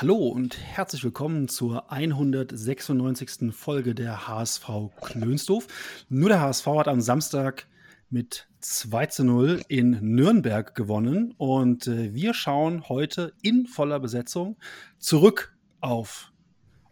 [0.00, 3.52] Hallo und herzlich willkommen zur 196.
[3.52, 5.66] Folge der HSV Klönsdorf.
[6.08, 7.66] Nur der HSV hat am Samstag
[8.08, 14.56] mit 2 zu 0 in Nürnberg gewonnen und äh, wir schauen heute in voller Besetzung
[15.00, 16.30] zurück auf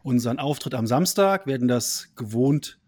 [0.03, 2.81] unseren Auftritt am Samstag, werden das gewohnt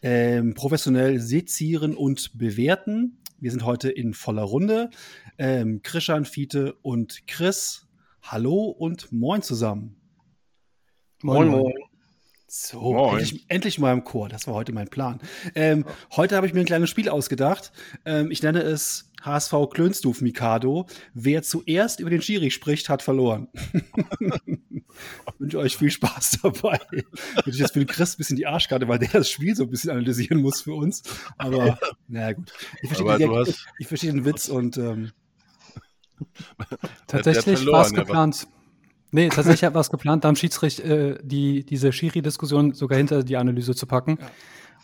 [0.00, 3.18] ähm, professionell sezieren und bewerten.
[3.38, 4.88] Wir sind heute in voller Runde.
[5.36, 7.87] Ähm, Krishan, Fiete und Chris
[8.22, 9.96] Hallo und moin zusammen.
[11.22, 11.72] Moin, moin.
[12.50, 13.18] So, Moin.
[13.18, 14.28] Endlich, endlich mal im Chor.
[14.30, 15.20] Das war heute mein Plan.
[15.54, 15.84] Ähm,
[16.16, 17.72] heute habe ich mir ein kleines Spiel ausgedacht.
[18.06, 20.86] Ähm, ich nenne es HSV Klönstuf Mikado.
[21.12, 23.48] Wer zuerst über den Schiri spricht, hat verloren.
[24.20, 24.30] ich
[25.38, 26.80] wünsche euch viel Spaß dabei.
[26.90, 29.64] Würde ich jetzt für den Chris ein bisschen die Arschkarte, weil der das Spiel so
[29.64, 31.02] ein bisschen analysieren muss für uns.
[31.36, 32.50] Aber naja, gut.
[32.80, 35.10] Ich verstehe, Aber den, hast- ich verstehe den Witz und ähm,
[37.06, 38.46] Tatsächlich war es aber- geplant.
[39.10, 43.38] Nee, tatsächlich war es geplant, da am Schiedsrichter äh, die, diese Schiri-Diskussion sogar hinter die
[43.38, 44.18] Analyse zu packen.
[44.20, 44.30] Ja.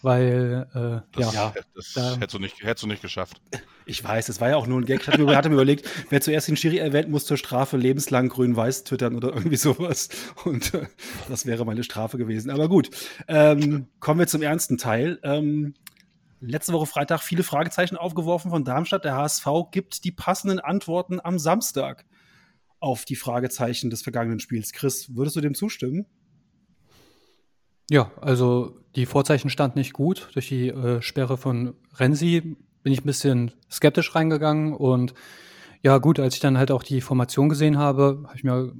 [0.00, 3.40] Weil, äh, Das, ja, das da- hättest, du nicht, hättest du nicht geschafft.
[3.86, 5.00] Ich weiß, es war ja auch nur ein Gag.
[5.02, 8.28] Ich hatte mir, hatte mir überlegt, wer zuerst den Schiri erwähnt, muss zur Strafe lebenslang
[8.30, 10.08] grün-weiß twittern oder irgendwie sowas.
[10.44, 10.86] Und äh,
[11.28, 12.50] das wäre meine Strafe gewesen.
[12.50, 12.90] Aber gut,
[13.28, 15.18] ähm, kommen wir zum ernsten Teil.
[15.22, 15.74] Ähm,
[16.46, 19.04] letzte Woche Freitag viele Fragezeichen aufgeworfen von Darmstadt.
[19.04, 22.04] Der HSV gibt die passenden Antworten am Samstag
[22.80, 24.72] auf die Fragezeichen des vergangenen Spiels.
[24.72, 26.06] Chris, würdest du dem zustimmen?
[27.90, 30.28] ja, also die Vorzeichen standen nicht gut.
[30.34, 34.72] Durch die äh, Sperre von Renzi bin ich ein bisschen skeptisch reingegangen.
[34.72, 35.14] Und
[35.82, 38.72] ja, gut, als ich dann halt auch die Formation gesehen habe, habe ich mir,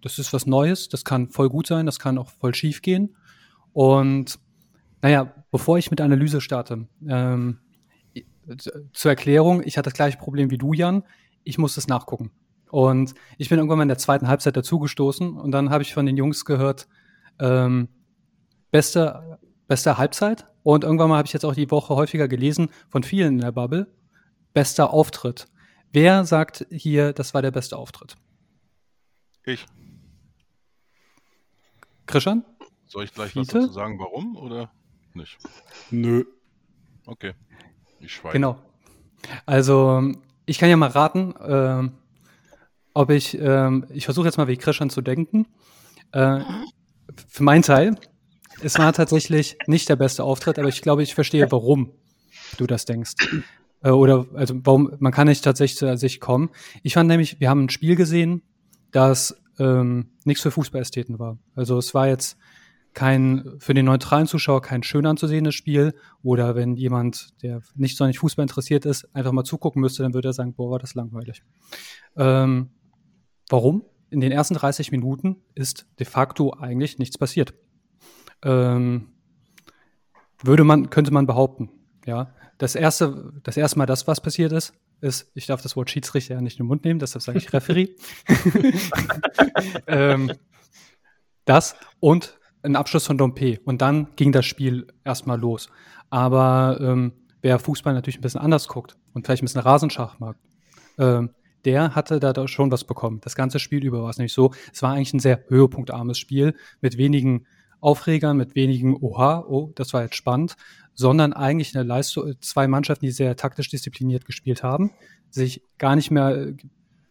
[0.00, 3.16] das ist was Neues, das kann voll gut sein, das kann auch voll schief gehen.
[3.72, 4.38] Und
[5.02, 7.58] naja, bevor ich mit der Analyse starte, ähm,
[8.92, 11.04] zur Erklärung, ich hatte das gleiche Problem wie du, Jan.
[11.44, 12.30] Ich musste es nachgucken.
[12.70, 16.06] Und ich bin irgendwann mal in der zweiten Halbzeit dazugestoßen und dann habe ich von
[16.06, 16.88] den Jungs gehört,
[17.38, 17.88] ähm,
[18.70, 20.46] beste, beste Halbzeit.
[20.62, 23.52] Und irgendwann mal habe ich jetzt auch die Woche häufiger gelesen von vielen in der
[23.52, 23.92] Bubble,
[24.54, 25.46] bester Auftritt.
[25.92, 28.16] Wer sagt hier, das war der beste Auftritt?
[29.44, 29.66] Ich.
[32.06, 32.44] Christian?
[32.86, 33.60] Soll ich gleich was Fiete?
[33.60, 34.70] dazu sagen, warum oder
[35.14, 35.38] nicht?
[35.90, 36.24] Nö.
[37.06, 37.34] Okay.
[38.00, 38.34] Ich schweige.
[38.34, 38.58] Genau.
[39.46, 40.12] Also,
[40.46, 41.92] ich kann ja mal raten, ähm,
[42.94, 45.46] ob ich, ähm, ich versuche jetzt mal wie Christian zu denken.
[46.12, 46.40] Äh,
[47.28, 47.96] für meinen Teil,
[48.62, 51.92] es war tatsächlich nicht der beste Auftritt, aber ich glaube, ich verstehe, warum
[52.58, 53.14] du das denkst.
[53.84, 56.50] Äh, oder, also, warum, man kann nicht tatsächlich zu sich kommen.
[56.82, 58.42] Ich fand nämlich, wir haben ein Spiel gesehen,
[58.90, 61.38] das ähm, nichts für Fußballästheten war.
[61.54, 62.36] Also, es war jetzt
[62.94, 65.94] kein, für den neutralen Zuschauer kein schön anzusehendes Spiel.
[66.22, 70.28] Oder wenn jemand, der nicht sonderlich Fußball interessiert ist, einfach mal zugucken müsste, dann würde
[70.28, 71.42] er sagen, boah, war das langweilig.
[72.16, 72.70] Ähm,
[73.48, 73.84] warum?
[74.10, 77.54] In den ersten 30 Minuten ist de facto eigentlich nichts passiert.
[78.44, 79.08] Ähm,
[80.42, 81.70] würde man, könnte man behaupten.
[82.04, 85.90] Ja, das erste, das erste Mal, das was passiert ist, ist, ich darf das Wort
[85.90, 87.88] Schiedsrichter ja nicht in den Mund nehmen, deshalb sage ich Referee.
[89.86, 90.32] ähm,
[91.44, 93.58] das und ein Abschluss von Dompe.
[93.64, 95.68] Und dann ging das Spiel erstmal los.
[96.10, 100.36] Aber ähm, wer Fußball natürlich ein bisschen anders guckt und vielleicht ein bisschen Rasenschach mag,
[100.98, 101.30] ähm,
[101.64, 103.20] der hatte da schon was bekommen.
[103.22, 104.52] Das ganze Spiel über war es nämlich so.
[104.72, 107.46] Es war eigentlich ein sehr höhepunktarmes Spiel mit wenigen
[107.80, 110.56] Aufregern, mit wenigen Oha, oh, das war jetzt spannend,
[110.94, 114.92] sondern eigentlich eine Leistung, zwei Mannschaften, die sehr taktisch diszipliniert gespielt haben,
[115.30, 116.52] sich gar nicht mehr,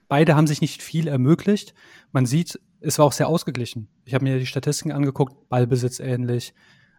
[0.07, 1.73] beide haben sich nicht viel ermöglicht.
[2.13, 3.87] Man sieht, es war auch sehr ausgeglichen.
[4.05, 6.53] Ich habe mir die Statistiken angeguckt, Ballbesitz ähnlich.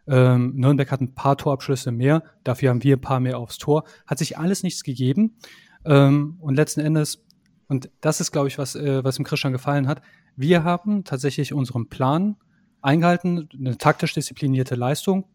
[0.07, 3.85] Ähm, Nürnberg hat ein paar Torabschlüsse mehr, dafür haben wir ein paar mehr aufs Tor.
[4.07, 5.37] Hat sich alles nichts gegeben.
[5.85, 7.25] Ähm, und letzten Endes,
[7.69, 10.03] und das ist, glaube ich, was, äh, was dem Christian gefallen hat,
[10.37, 12.37] wir haben tatsächlich unseren Plan
[12.81, 15.27] eingehalten, eine taktisch disziplinierte Leistung,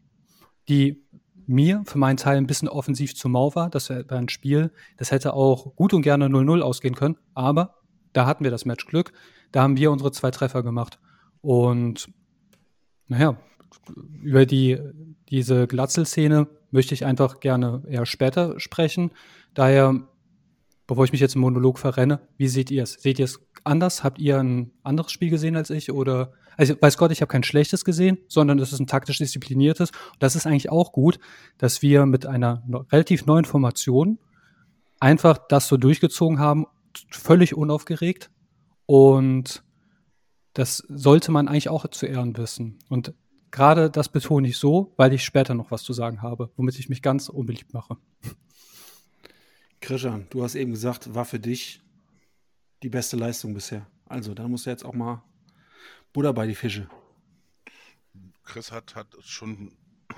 [0.68, 1.04] die
[1.46, 3.70] mir für meinen Teil ein bisschen offensiv zu mau war.
[3.70, 7.76] Das war ein Spiel, das hätte auch gut und gerne 0-0 ausgehen können, aber
[8.12, 9.14] da hatten wir das Matchglück.
[9.52, 11.00] Da haben wir unsere zwei Treffer gemacht.
[11.42, 12.10] Und
[13.08, 13.38] naja,
[14.22, 14.78] über die,
[15.30, 19.12] diese Glatzel-Szene möchte ich einfach gerne eher später sprechen.
[19.54, 19.96] Daher,
[20.86, 22.94] bevor ich mich jetzt im Monolog verrenne, wie seht ihr es?
[22.94, 24.04] Seht ihr es anders?
[24.04, 25.92] Habt ihr ein anderes Spiel gesehen als ich?
[25.92, 29.92] Oder, also weiß Gott, ich habe kein schlechtes gesehen, sondern es ist ein taktisch diszipliniertes.
[29.92, 31.20] Und das ist eigentlich auch gut,
[31.58, 34.20] dass wir mit einer relativ neuen Formation
[35.00, 36.66] einfach das so durchgezogen haben,
[37.12, 38.30] völlig unaufgeregt.
[38.88, 39.63] Und
[40.54, 42.80] das sollte man eigentlich auch zu Ehren wissen.
[42.89, 43.13] Und
[43.51, 46.89] gerade das betone ich so, weil ich später noch was zu sagen habe, womit ich
[46.89, 47.98] mich ganz unbeliebt mache.
[49.81, 51.81] Christian, du hast eben gesagt, war für dich
[52.81, 53.86] die beste Leistung bisher.
[54.06, 55.22] Also, da musst du jetzt auch mal
[56.13, 56.90] Buddha bei die Fische.
[58.44, 59.74] Chris hat, hat schon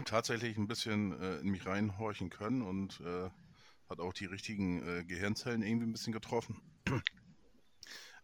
[0.05, 3.29] tatsächlich ein bisschen äh, in mich reinhorchen können und äh,
[3.89, 6.61] hat auch die richtigen äh, Gehirnzellen irgendwie ein bisschen getroffen.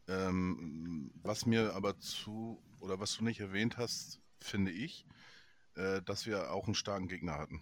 [0.08, 5.06] Ähm, was mir aber zu, oder was du nicht erwähnt hast, finde ich,
[5.76, 7.62] äh, dass wir auch einen starken Gegner hatten.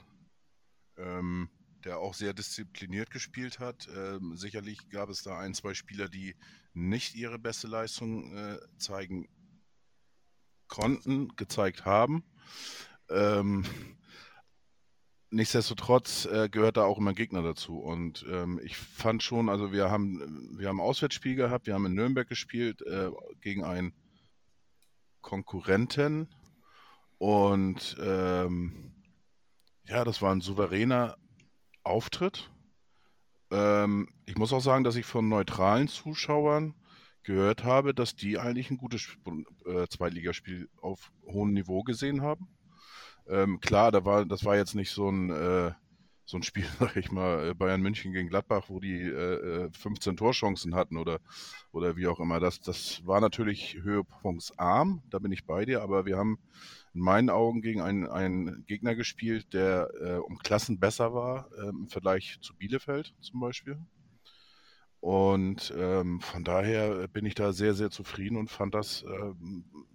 [0.97, 1.49] Ähm,
[1.83, 3.89] der auch sehr diszipliniert gespielt hat.
[3.95, 6.35] Ähm, sicherlich gab es da ein, zwei Spieler, die
[6.73, 9.27] nicht ihre beste Leistung äh, zeigen
[10.67, 12.23] konnten, gezeigt haben.
[13.09, 13.65] Ähm,
[15.33, 17.79] nichtsdestotrotz äh, gehört da auch immer Gegner dazu.
[17.79, 21.85] Und ähm, ich fand schon, also wir haben, wir haben ein Auswärtsspiel gehabt, wir haben
[21.85, 23.09] in Nürnberg gespielt äh,
[23.41, 23.93] gegen einen
[25.21, 26.29] Konkurrenten.
[27.17, 28.93] Und ähm,
[29.85, 31.17] ja, das war ein souveräner
[31.83, 32.51] Auftritt.
[33.51, 36.75] Ähm, ich muss auch sagen, dass ich von neutralen Zuschauern
[37.23, 39.07] gehört habe, dass die eigentlich ein gutes
[39.65, 42.47] äh, Zweitligaspiel auf hohem Niveau gesehen haben.
[43.27, 45.71] Ähm, klar, da war, das war jetzt nicht so ein, äh,
[46.25, 50.13] so ein Spiel, sag ich mal, äh, Bayern München gegen Gladbach, wo die äh, 15
[50.13, 51.19] äh, Torchancen hatten oder,
[51.71, 52.39] oder wie auch immer.
[52.39, 56.39] Das, das war natürlich höhepunktsarm, da bin ich bei dir, aber wir haben
[56.93, 61.69] in meinen Augen gegen einen, einen Gegner gespielt, der äh, um Klassen besser war, äh,
[61.69, 63.79] im Vergleich zu Bielefeld zum Beispiel.
[65.03, 69.33] Und ähm, von daher bin ich da sehr, sehr zufrieden und fand das äh,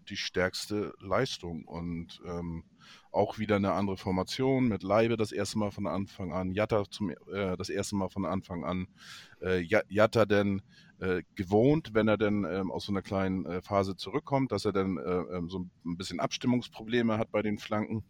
[0.06, 1.64] die stärkste Leistung.
[1.64, 2.64] Und ähm,
[3.10, 7.10] auch wieder eine andere Formation mit Leibe das erste Mal von Anfang an, Jatta zum,
[7.10, 8.88] äh, das erste Mal von Anfang an.
[9.40, 10.62] Äh, Jatta denn
[11.00, 14.72] äh, gewohnt, wenn er denn ähm, aus so einer kleinen äh, Phase zurückkommt, dass er
[14.72, 18.04] dann äh, ähm, so ein bisschen Abstimmungsprobleme hat bei den Flanken.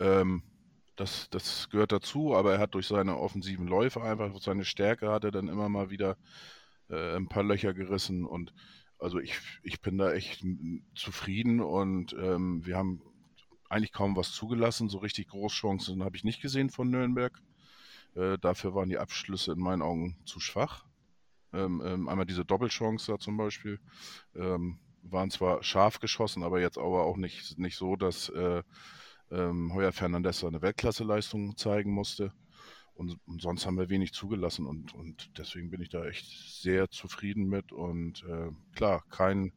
[0.00, 0.42] Ähm,
[0.96, 5.24] das, das gehört dazu, aber er hat durch seine offensiven Läufe einfach, seine Stärke hat
[5.24, 6.16] er dann immer mal wieder
[6.88, 8.52] äh, ein paar Löcher gerissen und
[8.98, 10.42] also ich, ich bin da echt
[10.94, 13.02] zufrieden und ähm, wir haben
[13.68, 14.88] eigentlich kaum was zugelassen.
[14.88, 17.40] So richtig Großchancen habe ich nicht gesehen von Nürnberg.
[18.14, 20.84] Äh, dafür waren die Abschlüsse in meinen Augen zu schwach.
[21.52, 23.80] Ähm, ähm, einmal diese Doppelchance da zum Beispiel.
[24.34, 28.62] Ähm, waren zwar scharf geschossen, aber jetzt aber auch nicht, nicht so, dass äh,
[29.30, 32.32] ähm, Heuer Fernandes eine Weltklasseleistung zeigen musste.
[32.94, 36.26] Und, und, sonst haben wir wenig zugelassen und, und deswegen bin ich da echt
[36.62, 37.70] sehr zufrieden mit.
[37.70, 39.52] Und äh, klar, kein,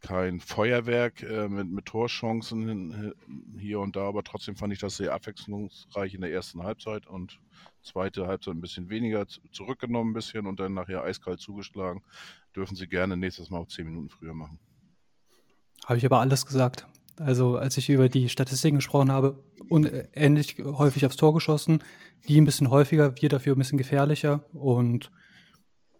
[0.00, 3.14] kein Feuerwerk äh, mit, mit Torchancen
[3.58, 7.40] hier und da, aber trotzdem fand ich das sehr abwechslungsreich in der ersten Halbzeit und
[7.82, 12.02] zweite Halbzeit ein bisschen weniger zurückgenommen, ein bisschen und dann nachher eiskalt zugeschlagen.
[12.54, 14.58] Dürfen Sie gerne nächstes Mal auch zehn Minuten früher machen.
[15.84, 16.86] Habe ich aber alles gesagt.
[17.16, 21.82] Also als ich über die Statistiken gesprochen habe, unendlich häufig aufs Tor geschossen,
[22.28, 25.10] die ein bisschen häufiger, wir dafür ein bisschen gefährlicher und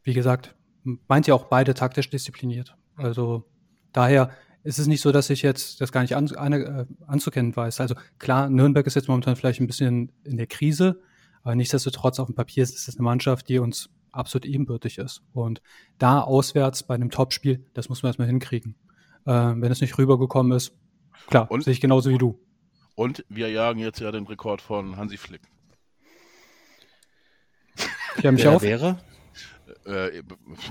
[0.05, 0.55] wie gesagt,
[0.85, 2.77] meint ja auch beide taktisch diszipliniert.
[2.97, 3.45] Also
[3.93, 4.31] daher
[4.65, 7.81] ist es nicht so, dass ich jetzt das gar nicht an, an, äh, anzukennen weiß.
[7.81, 11.01] Also klar, Nürnberg ist jetzt momentan vielleicht ein bisschen in der Krise,
[11.43, 15.23] aber nichtsdestotrotz auf dem Papier ist es eine Mannschaft, die uns absolut ebenbürtig ist.
[15.33, 15.63] Und
[15.99, 18.75] da auswärts bei einem Topspiel, das muss man erstmal hinkriegen.
[19.25, 20.73] Äh, wenn es nicht rübergekommen ist,
[21.27, 22.39] Klar, und, sehe ich genauso wie du.
[22.95, 25.43] Und wir jagen jetzt ja den Rekord von Hansi Flick.
[28.23, 28.63] Ja, mich auch.
[28.63, 28.99] wäre?
[29.89, 30.23] Äh,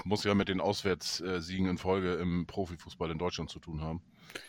[0.04, 4.04] muss ja mit den Auswärtssiegen in Folge im Profifußball in Deutschland zu tun haben.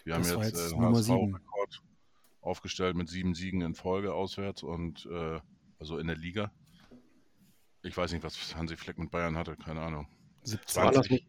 [0.05, 1.83] Wir das haben jetzt, jetzt äh, HSV-Rekord
[2.43, 5.41] aufgestellt mit sieben Siegen in Folge auswärts und äh,
[5.79, 6.53] also in der Liga.
[7.83, 10.07] Ich weiß nicht, was Hansi Fleck mit Bayern hatte, keine Ahnung.
[10.45, 11.25] 20, war, das nicht,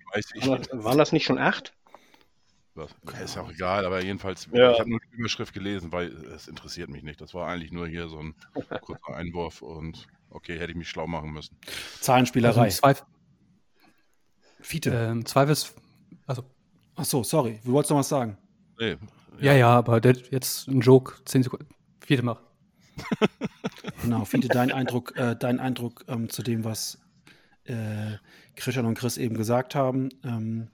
[0.45, 1.73] war, waren das nicht schon acht?
[2.75, 2.93] Was?
[3.23, 4.71] Ist auch egal, aber jedenfalls, ja.
[4.71, 7.21] ich habe nur die Überschrift gelesen, weil es interessiert mich nicht.
[7.21, 8.35] Das war eigentlich nur hier so ein
[8.81, 11.57] kurzer Einwurf und okay, hätte ich mich schlau machen müssen.
[12.01, 12.63] Zahlenspielerei.
[12.63, 13.05] Also Zweif
[14.59, 14.91] Fiete.
[14.91, 15.73] Ähm, Zweifels.
[16.25, 16.43] Also.
[16.95, 17.59] Ach so, sorry.
[17.63, 18.37] Du wolltest noch was sagen.
[18.79, 18.97] Nee.
[19.39, 21.67] Ja, ja, ja aber der, jetzt ein Joke, 10 Sekunden.
[21.99, 22.41] Fiete mach.
[24.01, 26.99] genau, Fiete, dein Eindruck, äh, dein Eindruck ähm, zu dem, was
[27.65, 28.17] äh,
[28.55, 30.09] Christian und Chris eben gesagt haben.
[30.23, 30.69] Ähm,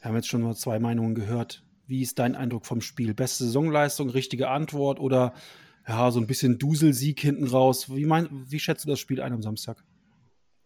[0.00, 1.62] wir haben jetzt schon nur zwei Meinungen gehört.
[1.86, 3.14] Wie ist dein Eindruck vom Spiel?
[3.14, 5.34] Beste Saisonleistung, richtige Antwort oder
[5.86, 7.94] ja, so ein bisschen Duselsieg hinten raus?
[7.94, 9.84] Wie, mein, wie schätzt du das Spiel ein am Samstag?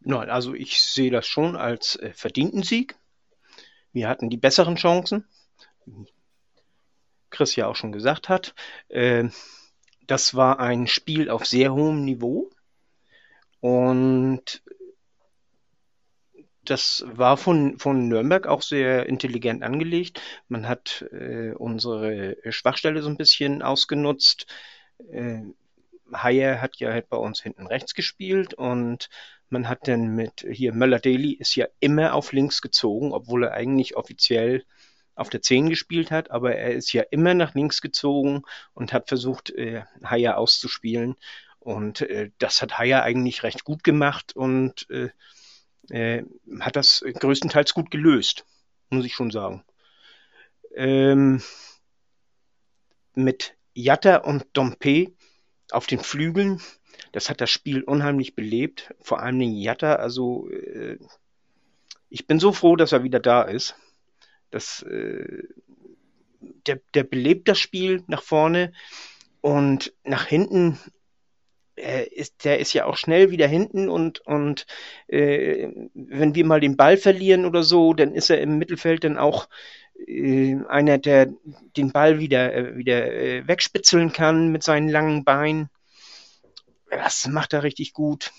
[0.00, 2.96] Nein, also ich sehe das schon als äh, verdienten Sieg.
[3.92, 5.26] wir hatten die besseren Chancen.
[7.30, 8.54] Chris ja auch schon gesagt hat.
[8.88, 9.28] Äh,
[10.06, 12.50] das war ein Spiel auf sehr hohem Niveau.
[13.60, 14.62] Und
[16.64, 20.20] das war von, von Nürnberg auch sehr intelligent angelegt.
[20.48, 24.46] Man hat äh, unsere Schwachstelle so ein bisschen ausgenutzt.
[25.10, 25.42] Äh,
[26.12, 29.08] Hayer hat ja halt bei uns hinten rechts gespielt und
[29.50, 33.52] man hat dann mit hier Möller Daly ist ja immer auf links gezogen, obwohl er
[33.52, 34.64] eigentlich offiziell
[35.14, 38.42] auf der 10 gespielt hat, aber er ist ja immer nach links gezogen
[38.72, 41.16] und hat versucht, äh, Haya auszuspielen.
[41.58, 45.10] Und äh, das hat Haya eigentlich recht gut gemacht und äh,
[45.90, 46.24] äh,
[46.60, 48.46] hat das größtenteils gut gelöst,
[48.88, 49.62] muss ich schon sagen.
[50.74, 51.42] Ähm,
[53.14, 55.12] mit Jatta und Dompe
[55.70, 56.62] auf den Flügeln,
[57.12, 58.94] das hat das Spiel unheimlich belebt.
[59.00, 60.98] Vor allem den Jatta, also äh,
[62.08, 63.76] ich bin so froh, dass er wieder da ist.
[64.50, 65.44] Das, äh,
[66.66, 68.72] der, der belebt das Spiel nach vorne
[69.40, 70.78] und nach hinten
[71.76, 74.66] äh, ist, der ist ja auch schnell wieder hinten und, und
[75.08, 79.16] äh, wenn wir mal den Ball verlieren oder so, dann ist er im Mittelfeld dann
[79.16, 79.48] auch
[80.06, 81.32] äh, einer, der
[81.76, 85.70] den Ball wieder, äh, wieder wegspitzeln kann mit seinen langen Beinen.
[86.90, 88.32] Das macht er richtig gut.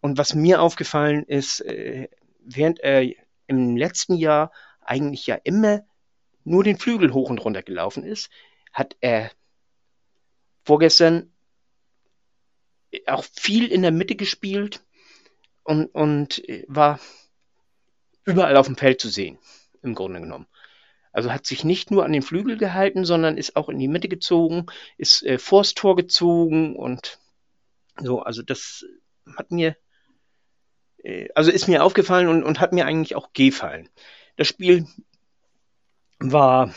[0.00, 2.08] Und was mir aufgefallen ist, äh,
[2.40, 3.10] während er
[3.46, 5.84] im letzten Jahr eigentlich ja immer
[6.44, 8.30] nur den Flügel hoch und runter gelaufen ist,
[8.72, 9.30] hat er
[10.64, 11.32] vorgestern
[13.06, 14.82] auch viel in der Mitte gespielt
[15.62, 17.00] und, und war
[18.24, 19.38] überall auf dem Feld zu sehen,
[19.82, 20.46] im Grunde genommen.
[21.12, 24.08] Also hat sich nicht nur an den Flügel gehalten, sondern ist auch in die Mitte
[24.08, 24.66] gezogen,
[24.98, 27.20] ist äh, vors Tor gezogen und
[28.00, 28.84] so, also das
[29.36, 29.76] hat mir,
[31.02, 33.88] äh, also ist mir aufgefallen und, und hat mir eigentlich auch gefallen.
[34.36, 34.86] Das Spiel
[36.18, 36.74] war,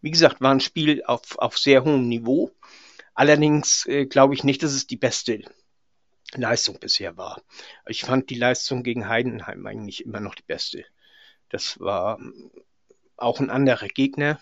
[0.00, 2.50] wie gesagt, war ein Spiel auf, auf sehr hohem Niveau.
[3.14, 5.42] Allerdings äh, glaube ich nicht, dass es die beste
[6.34, 7.42] Leistung bisher war.
[7.86, 10.84] Ich fand die Leistung gegen Heidenheim eigentlich immer noch die beste.
[11.48, 12.20] Das war
[13.16, 14.40] auch ein anderer Gegner.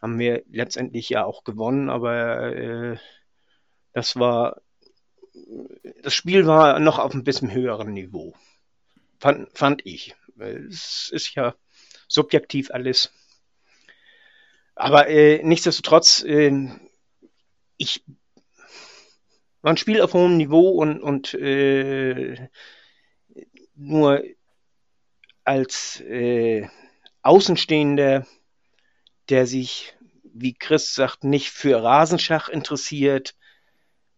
[0.00, 2.96] Haben wir letztendlich ja auch gewonnen, aber äh,
[3.96, 4.60] das war
[6.02, 8.34] das Spiel war noch auf ein bisschen höherem Niveau.
[9.18, 10.14] Fand, fand ich.
[10.38, 11.54] Es ist ja
[12.06, 13.10] subjektiv alles.
[14.74, 16.68] Aber äh, nichtsdestotrotz, äh,
[17.78, 18.04] ich
[19.62, 22.50] war ein Spiel auf hohem Niveau und, und äh,
[23.74, 24.22] nur
[25.42, 26.68] als äh,
[27.22, 28.26] Außenstehender,
[29.30, 33.35] der sich, wie Chris sagt, nicht für Rasenschach interessiert,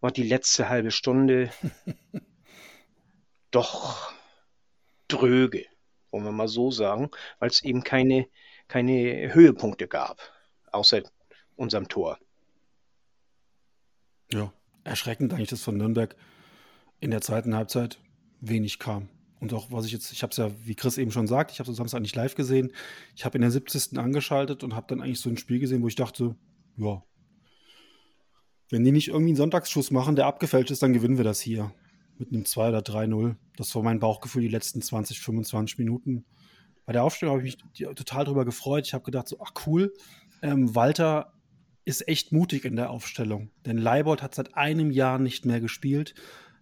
[0.01, 1.51] war die letzte halbe Stunde
[3.51, 4.11] doch
[5.07, 5.65] dröge,
[6.11, 8.27] wollen wir mal so sagen, weil es eben keine,
[8.67, 10.19] keine Höhepunkte gab,
[10.71, 11.01] außer
[11.55, 12.17] unserem Tor.
[14.31, 14.53] Ja,
[14.83, 16.15] erschreckend eigentlich, dass von Nürnberg
[16.99, 17.99] in der zweiten Halbzeit
[18.39, 19.09] wenig kam.
[19.39, 21.59] Und auch, was ich jetzt, ich habe es ja, wie Chris eben schon sagt, ich
[21.59, 22.73] habe es Samstag nicht live gesehen.
[23.15, 23.97] Ich habe in der 70.
[23.97, 26.35] angeschaltet und habe dann eigentlich so ein Spiel gesehen, wo ich dachte,
[26.75, 27.01] ja,
[28.69, 31.73] wenn die nicht irgendwie einen Sonntagsschuss machen, der abgefälscht ist, dann gewinnen wir das hier
[32.17, 33.35] mit einem 2 oder 3-0.
[33.57, 36.25] Das war mein Bauchgefühl die letzten 20, 25 Minuten.
[36.85, 38.85] Bei der Aufstellung habe ich mich total drüber gefreut.
[38.85, 39.93] Ich habe gedacht, so, ach cool,
[40.41, 41.33] ähm, Walter
[41.85, 43.51] ist echt mutig in der Aufstellung.
[43.65, 46.13] Denn Leibold hat seit einem Jahr nicht mehr gespielt.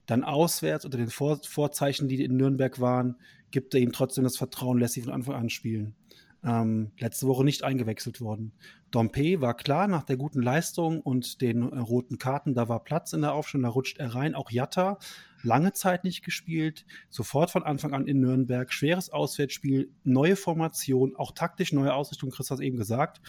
[0.05, 3.17] Dann auswärts unter den Vor Vorzeichen, die in Nürnberg waren,
[3.51, 5.95] gibt er ihm trotzdem das Vertrauen, lässt sie von Anfang an spielen.
[6.43, 8.53] Ähm, letzte Woche nicht eingewechselt worden.
[8.91, 13.11] Dompe war klar nach der guten Leistung und den äh, roten Karten, da war Platz
[13.13, 14.35] in der Aufstellung, da rutscht er rein.
[14.35, 14.99] Auch Jatta,
[15.43, 21.31] lange Zeit nicht gespielt, sofort von Anfang an in Nürnberg, schweres Auswärtsspiel, neue Formation, auch
[21.31, 23.21] taktisch neue Ausrichtung, Chris hat es eben gesagt.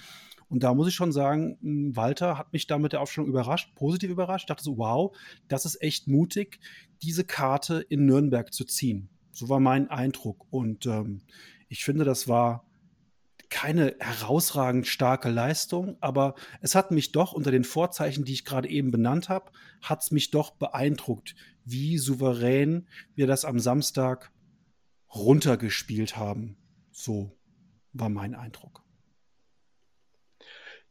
[0.48, 3.74] Und da muss ich schon sagen, hm, Walter hat mich da mit der Aufstellung überrascht,
[3.74, 4.44] positiv überrascht.
[4.44, 5.16] Ich dachte so, wow,
[5.48, 6.60] das ist echt mutig,
[7.02, 9.08] diese Karte in Nürnberg zu ziehen.
[9.32, 10.46] So war mein Eindruck.
[10.50, 11.20] Und ähm,
[11.68, 12.64] ich finde, das war
[13.50, 18.68] keine herausragend starke Leistung, aber es hat mich doch unter den Vorzeichen, die ich gerade
[18.68, 19.50] eben benannt habe,
[19.82, 24.30] hat es mich doch beeindruckt, wie souverän wir das am Samstag
[25.14, 26.56] runtergespielt haben.
[26.92, 27.32] So
[27.92, 28.84] war mein Eindruck.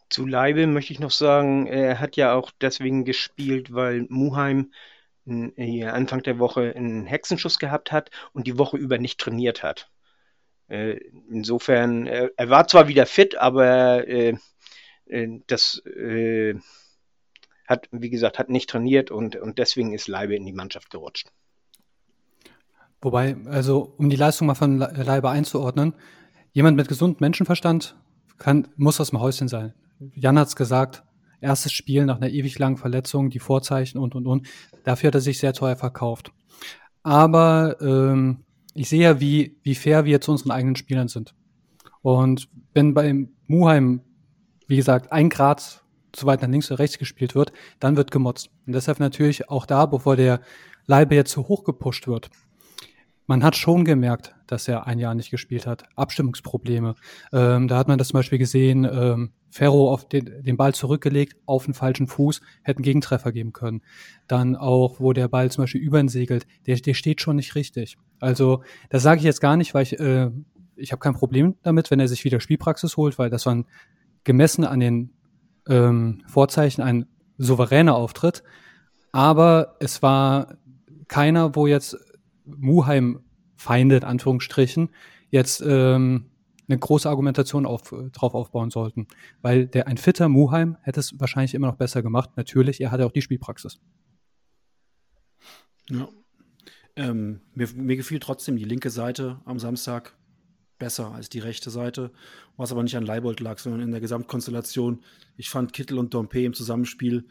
[0.10, 4.72] Zu Leibe möchte ich noch sagen, er hat ja auch deswegen gespielt, weil Muheim
[5.26, 9.92] Anfang der Woche einen Hexenschuss gehabt hat und die Woche über nicht trainiert hat.
[10.68, 14.36] Äh, insofern, äh, er war zwar wieder fit, aber äh,
[15.48, 15.82] das
[17.66, 21.30] hat, wie gesagt, hat nicht trainiert und, und deswegen ist Leibe in die Mannschaft gerutscht.
[23.02, 25.94] Wobei, also um die Leistung mal von Leibe einzuordnen,
[26.52, 27.96] jemand mit gesundem Menschenverstand
[28.38, 29.74] kann, muss aus dem Häuschen sein.
[30.14, 31.04] Jan hat's gesagt,
[31.40, 34.48] erstes Spiel nach einer ewig langen Verletzung, die Vorzeichen und und und.
[34.84, 36.32] Dafür hat er sich sehr teuer verkauft.
[37.04, 38.44] Aber ähm,
[38.78, 41.34] ich sehe ja, wie, wie fair wir zu unseren eigenen Spielern sind.
[42.02, 44.02] Und wenn beim Muheim,
[44.68, 48.50] wie gesagt, ein Grad zu weit nach links oder rechts gespielt wird, dann wird gemotzt.
[48.66, 50.42] Und deshalb natürlich auch da, bevor der
[50.86, 52.30] Leibe jetzt zu hoch gepusht wird,
[53.26, 55.84] man hat schon gemerkt, dass er ein Jahr nicht gespielt hat.
[55.96, 56.96] Abstimmungsprobleme.
[57.34, 61.36] Ähm, da hat man das zum Beispiel gesehen, ähm, Ferro auf den, den Ball zurückgelegt,
[61.46, 63.82] auf den falschen Fuß, hätten Gegentreffer geben können.
[64.28, 67.56] Dann auch, wo der Ball zum Beispiel über ihn segelt, der, der steht schon nicht
[67.56, 67.98] richtig.
[68.20, 70.30] Also, das sage ich jetzt gar nicht, weil ich, äh,
[70.76, 73.66] ich habe kein Problem damit, wenn er sich wieder Spielpraxis holt, weil das war ein,
[74.24, 75.14] gemessen an den
[75.68, 77.06] ähm, Vorzeichen ein
[77.38, 78.44] souveräner Auftritt.
[79.12, 80.58] Aber es war
[81.08, 81.98] keiner, wo jetzt
[82.46, 83.22] Muheim
[83.56, 84.90] Feinde in Anführungsstrichen
[85.30, 86.26] jetzt ähm,
[86.68, 89.08] eine große Argumentation auf, drauf aufbauen sollten.
[89.42, 92.32] Weil der ein fitter Muheim hätte es wahrscheinlich immer noch besser gemacht.
[92.36, 93.80] Natürlich, er hatte auch die Spielpraxis.
[95.90, 96.10] Ja.
[96.96, 100.16] Ähm, mir, mir gefiel trotzdem die linke Seite am Samstag
[100.80, 102.12] besser als die rechte Seite,
[102.56, 105.04] was aber nicht an Leibold lag, sondern in der Gesamtkonstellation.
[105.36, 107.26] Ich fand Kittel und Dompe im Zusammenspiel,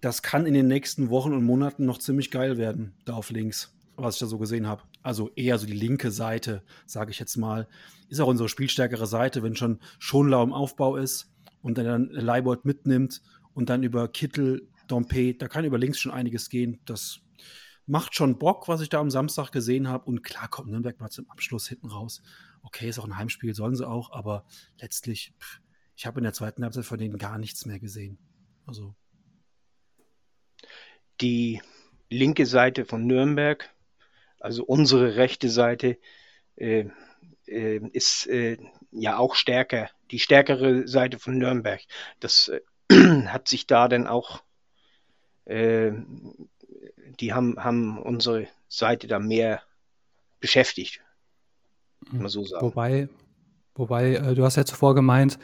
[0.00, 3.74] das kann in den nächsten Wochen und Monaten noch ziemlich geil werden, da auf links
[4.02, 4.82] was ich da so gesehen habe.
[5.02, 7.68] Also eher so die linke Seite, sage ich jetzt mal.
[8.08, 13.22] Ist auch unsere spielstärkere Seite, wenn schon Schonlau im Aufbau ist und dann Leibold mitnimmt
[13.54, 16.80] und dann über Kittel, Dompe, da kann über links schon einiges gehen.
[16.84, 17.20] Das
[17.86, 20.04] macht schon Bock, was ich da am Samstag gesehen habe.
[20.04, 22.22] Und klar kommt Nürnberg mal zum Abschluss hinten raus.
[22.62, 24.44] Okay, ist auch ein Heimspiel, sollen sie auch, aber
[24.80, 25.60] letztlich, pff,
[25.96, 28.18] ich habe in der zweiten Halbzeit von denen gar nichts mehr gesehen.
[28.66, 28.94] Also.
[31.20, 31.60] Die
[32.08, 33.70] linke Seite von Nürnberg
[34.40, 35.98] also unsere rechte Seite
[36.56, 36.86] äh,
[37.46, 38.58] äh, ist äh,
[38.90, 41.80] ja auch stärker, die stärkere Seite von Nürnberg.
[42.18, 42.60] Das äh,
[43.26, 44.42] hat sich da dann auch,
[45.44, 45.92] äh,
[47.20, 49.62] die haben, haben unsere Seite da mehr
[50.40, 51.00] beschäftigt.
[52.10, 52.64] Mal so sagen.
[52.64, 53.08] Wobei,
[53.74, 55.38] wobei äh, du hast ja zuvor gemeint,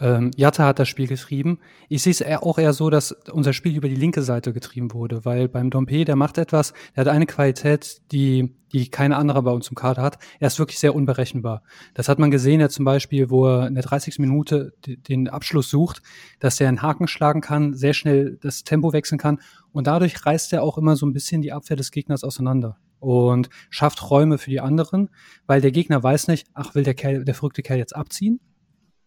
[0.00, 1.58] ähm, Jatta hat das Spiel geschrieben.
[1.88, 5.24] Ich sehe es auch eher so, dass unser Spiel über die linke Seite getrieben wurde,
[5.24, 9.50] weil beim Dompe, der macht etwas, der hat eine Qualität, die, die keine andere bei
[9.50, 10.18] uns im Kader hat.
[10.38, 11.62] Er ist wirklich sehr unberechenbar.
[11.94, 14.18] Das hat man gesehen, ja zum Beispiel, wo er in der 30.
[14.18, 16.02] Minute den Abschluss sucht,
[16.40, 19.40] dass er einen Haken schlagen kann, sehr schnell das Tempo wechseln kann
[19.72, 23.48] und dadurch reißt er auch immer so ein bisschen die Abwehr des Gegners auseinander und
[23.70, 25.10] schafft Räume für die anderen,
[25.46, 28.40] weil der Gegner weiß nicht, ach, will der Kerl, der verrückte Kerl jetzt abziehen?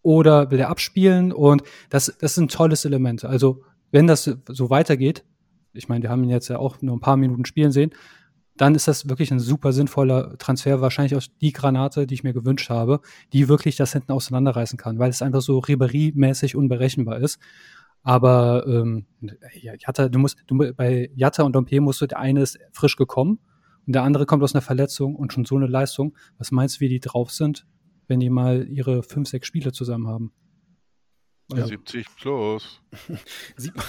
[0.02, 3.28] Oder will er abspielen und das, das sind tolles Elemente.
[3.28, 5.24] Also wenn das so weitergeht,
[5.72, 7.92] ich meine, wir haben ihn jetzt ja auch nur ein paar Minuten spielen sehen,
[8.56, 12.34] dann ist das wirklich ein super sinnvoller Transfer, wahrscheinlich aus die Granate, die ich mir
[12.34, 13.00] gewünscht habe,
[13.32, 17.38] die wirklich das hinten auseinanderreißen kann, weil es einfach so Ribery-mäßig unberechenbar ist.
[18.02, 19.06] Aber ähm,
[19.62, 23.38] Jatta, du musst, du, bei Jatta und Dompe musst du, der eine ist frisch gekommen
[23.86, 26.14] und der andere kommt aus einer Verletzung und schon so eine Leistung.
[26.38, 27.66] Was meinst du, wie die drauf sind?
[28.10, 30.32] Wenn die mal ihre fünf, sechs Spiele zusammen haben.
[31.54, 31.66] Ja.
[31.66, 32.80] 70 plus.
[33.56, 33.86] Sieht man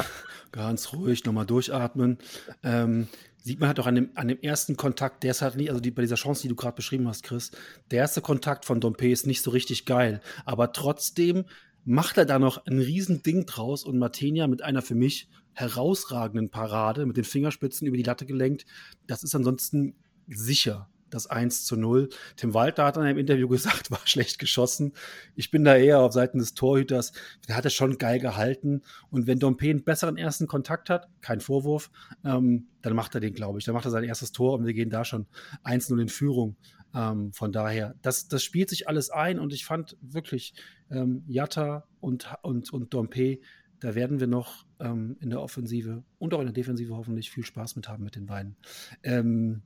[0.52, 2.18] ganz ruhig, nochmal durchatmen.
[2.64, 3.08] Ähm,
[3.38, 5.82] sieht man halt auch an dem, an dem ersten Kontakt, der ist halt nicht, also
[5.82, 7.52] die, bei dieser Chance, die du gerade beschrieben hast, Chris,
[7.90, 10.22] der erste Kontakt von Dompe ist nicht so richtig geil.
[10.46, 11.46] Aber trotzdem
[11.84, 16.50] macht er da noch ein riesen Ding draus und Martenia mit einer für mich herausragenden
[16.50, 18.66] Parade mit den Fingerspitzen über die Latte gelenkt.
[19.08, 19.96] Das ist ansonsten
[20.28, 22.10] sicher das 1 zu 0.
[22.36, 24.94] Tim Walter hat in einem Interview gesagt, war schlecht geschossen.
[25.36, 27.14] Ich bin da eher auf Seiten des Torhüters.
[27.48, 28.82] Der hat es schon geil gehalten.
[29.12, 31.92] Und wenn Dompe einen besseren ersten Kontakt hat, kein Vorwurf,
[32.26, 33.66] ähm, dann macht er den, glaube ich.
[33.66, 35.28] Dann macht er sein erstes Tor und wir gehen da schon
[35.64, 36.56] 1-0 in Führung.
[36.94, 40.54] Ähm, von daher, das, das spielt sich alles ein und ich fand wirklich
[40.90, 43.40] ähm, Jatta und, und, und Dompe,
[43.80, 47.44] da werden wir noch ähm, in der Offensive und auch in der Defensive hoffentlich viel
[47.44, 48.56] Spaß mit haben mit den beiden.
[49.04, 49.64] Ähm,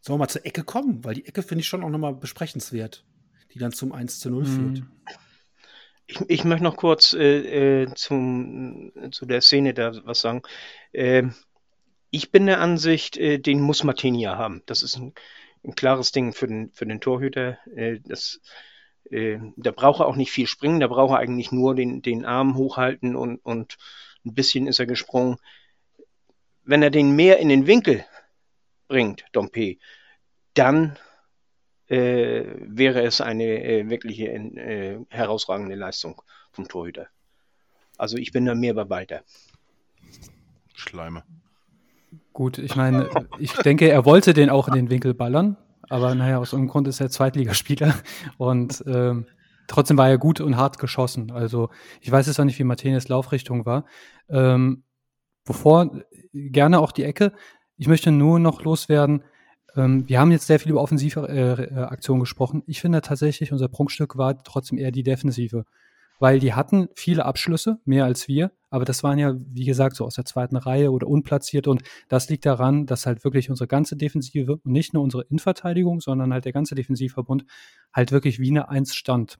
[0.00, 1.04] Sollen wir mal zur Ecke kommen?
[1.04, 3.04] Weil die Ecke finde ich schon auch nochmal besprechenswert,
[3.52, 4.46] die dann zum 1 zu 0 mhm.
[4.46, 4.82] führt.
[6.06, 10.42] Ich, ich, möchte noch kurz äh, äh, zum, zu der Szene da was sagen.
[10.92, 11.24] Äh,
[12.10, 14.62] ich bin der Ansicht, äh, den muss Martinia haben.
[14.66, 15.14] Das ist ein,
[15.64, 17.58] ein, klares Ding für den, für den Torhüter.
[17.76, 18.40] Äh, das,
[19.10, 22.24] äh, da braucht er auch nicht viel springen, da braucht er eigentlich nur den, den
[22.24, 23.76] Arm hochhalten und, und
[24.24, 25.36] ein bisschen ist er gesprungen.
[26.64, 28.04] Wenn er den mehr in den Winkel
[28.90, 29.78] bringt, Dompe,
[30.54, 30.98] dann
[31.86, 37.06] äh, wäre es eine äh, wirkliche äh, herausragende Leistung vom Torhüter.
[37.96, 39.22] Also ich bin da mehr bei Walter.
[40.74, 41.22] Schleime.
[42.32, 45.56] Gut, ich meine, ich denke, er wollte den auch in den Winkel ballern,
[45.88, 47.94] aber naja, aus irgendeinem Grund ist er Zweitligaspieler
[48.38, 49.26] und ähm,
[49.68, 51.30] trotzdem war er gut und hart geschossen.
[51.30, 53.84] Also ich weiß jetzt auch nicht, wie Martinez Laufrichtung war.
[54.28, 54.82] Ähm,
[55.44, 55.90] bevor,
[56.32, 57.32] gerne auch die Ecke.
[57.80, 59.24] Ich möchte nur noch loswerden,
[59.74, 62.62] ähm, wir haben jetzt sehr viel über offensive äh, äh, Aktionen gesprochen.
[62.66, 65.64] Ich finde tatsächlich, unser Prunkstück war trotzdem eher die Defensive.
[66.18, 70.04] Weil die hatten viele Abschlüsse, mehr als wir, aber das waren ja, wie gesagt, so
[70.04, 71.68] aus der zweiten Reihe oder unplatziert.
[71.68, 76.02] Und das liegt daran, dass halt wirklich unsere ganze Defensive und nicht nur unsere Innenverteidigung,
[76.02, 77.46] sondern halt der ganze Defensivverbund
[77.94, 79.38] halt wirklich wie eine Eins stand.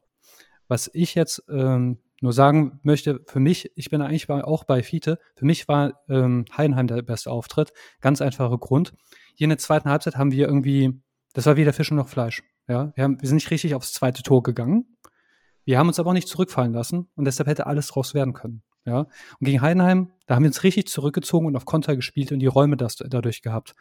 [0.66, 5.18] Was ich jetzt ähm, nur sagen möchte, für mich, ich bin eigentlich auch bei Fiete,
[5.34, 7.72] für mich war ähm, Heidenheim der beste Auftritt.
[8.00, 8.92] Ganz einfacher Grund.
[9.34, 11.02] Hier in der zweiten Halbzeit haben wir irgendwie,
[11.32, 12.42] das war weder Fisch noch Fleisch.
[12.68, 14.96] Ja, wir, haben, wir sind nicht richtig aufs zweite Tor gegangen.
[15.64, 18.62] Wir haben uns aber auch nicht zurückfallen lassen und deshalb hätte alles draus werden können.
[18.84, 19.08] Ja, und
[19.40, 22.76] gegen Heidenheim, da haben wir uns richtig zurückgezogen und auf Konter gespielt und die Räume
[22.76, 23.74] das, dadurch gehabt.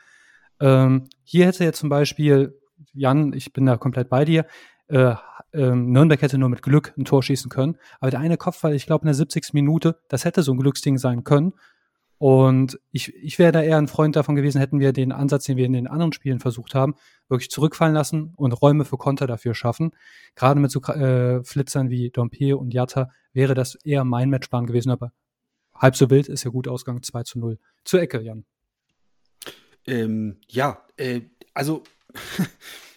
[0.59, 2.59] Ähm, hier hätte jetzt zum Beispiel,
[2.93, 4.45] Jan, ich bin da komplett bei dir,
[4.87, 5.15] äh,
[5.53, 7.77] ähm, Nürnberg hätte nur mit Glück ein Tor schießen können.
[7.99, 9.53] Aber der eine Kopfball, ich glaube in der 70.
[9.53, 11.53] Minute, das hätte so ein Glücksding sein können.
[12.19, 15.55] Und ich, ich wäre da eher ein Freund davon gewesen, hätten wir den Ansatz, den
[15.55, 16.95] wir in den anderen Spielen versucht haben,
[17.29, 19.91] wirklich zurückfallen lassen und Räume für Konter dafür schaffen.
[20.35, 24.91] Gerade mit so äh, Flitzern wie Dompe und Jatta wäre das eher mein Matchplan gewesen,
[24.91, 25.13] aber
[25.73, 27.57] halb so wild ist ja gut Ausgang 2 zu 0.
[27.85, 28.43] Zur Ecke, Jan.
[29.87, 31.21] Ähm, ja, äh,
[31.53, 31.83] also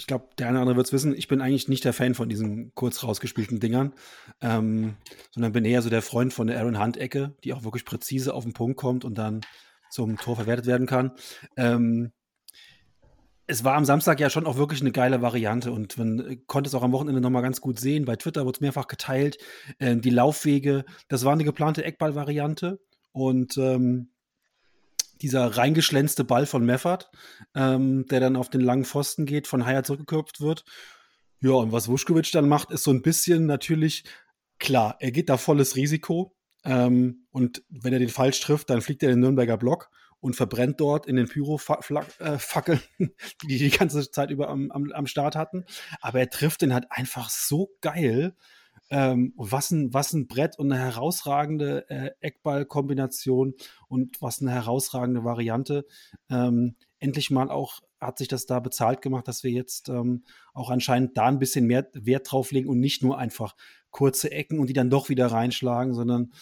[0.00, 2.14] ich glaube, der eine oder andere wird es wissen, ich bin eigentlich nicht der Fan
[2.14, 3.92] von diesen kurz rausgespielten Dingern,
[4.40, 4.96] ähm,
[5.30, 8.44] sondern bin eher so der Freund von der Aaron Hunt-Ecke, die auch wirklich präzise auf
[8.44, 9.42] den Punkt kommt und dann
[9.90, 11.12] zum Tor verwertet werden kann.
[11.58, 12.12] Ähm,
[13.46, 16.74] es war am Samstag ja schon auch wirklich eine geile Variante und man konnte es
[16.74, 18.06] auch am Wochenende nochmal ganz gut sehen.
[18.06, 19.36] Bei Twitter wurde es mehrfach geteilt.
[19.80, 22.80] Ähm, die Laufwege, das war eine geplante Eckball-Variante
[23.12, 24.08] und ähm,
[25.22, 27.10] dieser reingeschlänzte Ball von Meffert,
[27.54, 30.64] ähm, der dann auf den langen Pfosten geht, von Haier zurückgeköpft wird.
[31.40, 34.04] Ja, und was Vuskovic dann macht, ist so ein bisschen natürlich
[34.58, 36.36] klar, er geht da volles Risiko.
[36.64, 40.36] Ähm, und wenn er den falsch trifft, dann fliegt er in den Nürnberger Block und
[40.36, 43.08] verbrennt dort in den Pyro-Fackeln, die
[43.42, 45.64] die die ganze Zeit über am, am, am Start hatten.
[46.00, 48.36] Aber er trifft den halt einfach so geil.
[48.90, 53.54] Ähm, was, ein, was ein Brett und eine herausragende äh, Eckball-Kombination
[53.88, 55.86] und was eine herausragende Variante.
[56.28, 60.24] Ähm, endlich mal auch hat sich das da bezahlt gemacht, dass wir jetzt ähm,
[60.54, 63.54] auch anscheinend da ein bisschen mehr Wert drauf legen und nicht nur einfach
[63.90, 66.32] kurze Ecken und die dann doch wieder reinschlagen, sondern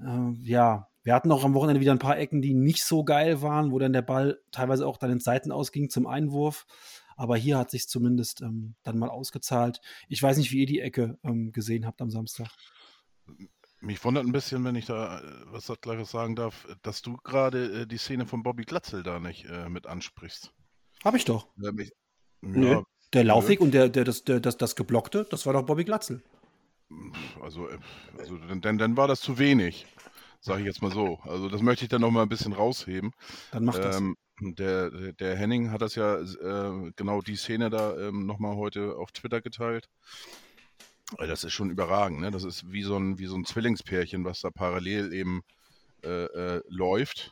[0.00, 3.42] äh, ja, wir hatten auch am Wochenende wieder ein paar Ecken, die nicht so geil
[3.42, 6.66] waren, wo dann der Ball teilweise auch dann in Seiten ausging zum Einwurf.
[7.16, 9.80] Aber hier hat sich zumindest ähm, dann mal ausgezahlt.
[10.08, 12.48] Ich weiß nicht, wie ihr die Ecke ähm, gesehen habt am Samstag.
[13.80, 17.82] Mich wundert ein bisschen, wenn ich da äh, was gleiches sagen darf, dass du gerade
[17.82, 20.52] äh, die Szene von Bobby Glatzel da nicht äh, mit ansprichst.
[21.04, 21.48] Hab ich doch.
[21.62, 21.92] Ähm, ich,
[22.42, 25.84] ja, der Laufweg und der, der, das, der, das, das Geblockte, das war doch Bobby
[25.84, 26.22] Glatzel.
[27.42, 27.78] Also, äh,
[28.18, 29.86] also dann, dann war das zu wenig,
[30.40, 31.18] sage ich jetzt mal so.
[31.22, 33.12] Also das möchte ich dann noch mal ein bisschen rausheben.
[33.52, 33.98] Dann macht das.
[33.98, 38.96] Ähm, der, der Henning hat das ja äh, genau die Szene da ähm, nochmal heute
[38.96, 39.88] auf Twitter geteilt.
[41.18, 42.30] Das ist schon überragend, ne?
[42.30, 45.42] Das ist wie so ein, wie so ein Zwillingspärchen, was da parallel eben
[46.02, 47.30] äh, äh, läuft.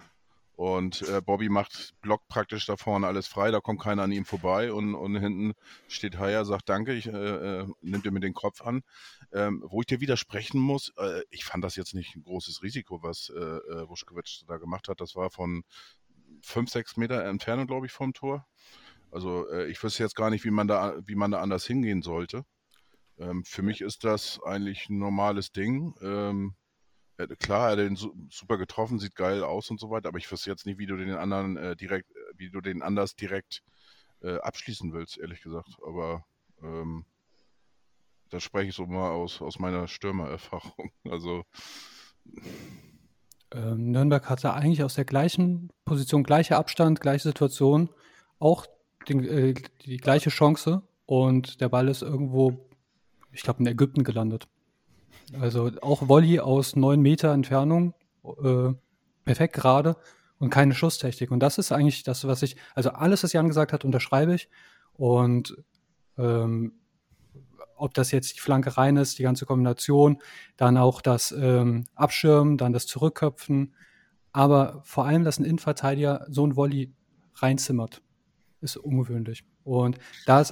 [0.55, 4.27] Und äh, Bobby macht Block praktisch da vorne alles frei, da kommt keiner an ihm
[4.27, 5.55] vorbei und, und hinten
[5.89, 8.83] steht Haya, sagt Danke, ich äh, äh, nimmt dir mit den Kopf an.
[9.33, 13.03] Ähm, wo ich dir widersprechen muss, äh, ich fand das jetzt nicht ein großes Risiko,
[13.03, 15.01] was äh, äh, Wuschkowitsch da gemacht hat.
[15.01, 15.65] Das war von
[16.43, 18.47] fünf, sechs Meter Entfernung, glaube ich, vom Tor.
[19.11, 22.03] Also äh, ich wüsste jetzt gar nicht, wie man da, wie man da anders hingehen
[22.03, 22.45] sollte.
[23.19, 25.95] Ähm, für mich ist das eigentlich ein normales Ding.
[26.01, 26.55] Ähm,
[27.19, 30.31] äh, klar, er hat den super getroffen, sieht geil aus und so weiter, aber ich
[30.31, 33.63] wüsste jetzt nicht, wie du den anderen äh, direkt, äh, wie du den anders direkt
[34.23, 35.77] äh, abschließen willst, ehrlich gesagt.
[35.87, 36.25] Aber
[36.63, 37.05] ähm,
[38.31, 40.91] da spreche ich so mal aus, aus meiner Stürmererfahrung.
[41.11, 41.45] Also
[43.55, 47.91] Nürnberg hatte eigentlich aus der gleichen Position, gleicher Abstand, gleiche Situation,
[48.39, 48.67] auch
[49.09, 52.69] den, äh, die gleiche Chance und der Ball ist irgendwo,
[53.33, 54.49] ich glaube, in Ägypten gelandet.
[55.39, 58.73] Also auch Volley aus neun Meter Entfernung, äh,
[59.25, 59.97] perfekt gerade
[60.39, 61.31] und keine Schusstechnik.
[61.31, 64.49] Und das ist eigentlich das, was ich, also alles, was Jan gesagt hat, unterschreibe ich.
[64.95, 65.57] Und
[66.19, 66.73] ähm,
[67.83, 70.19] ob das jetzt die Flanke rein ist, die ganze Kombination,
[70.57, 73.75] dann auch das ähm, Abschirmen, dann das Zurückköpfen,
[74.33, 76.93] aber vor allem, dass ein Innenverteidiger so ein Volley
[77.35, 78.01] reinzimmert,
[78.61, 79.45] ist ungewöhnlich.
[79.65, 80.45] Und da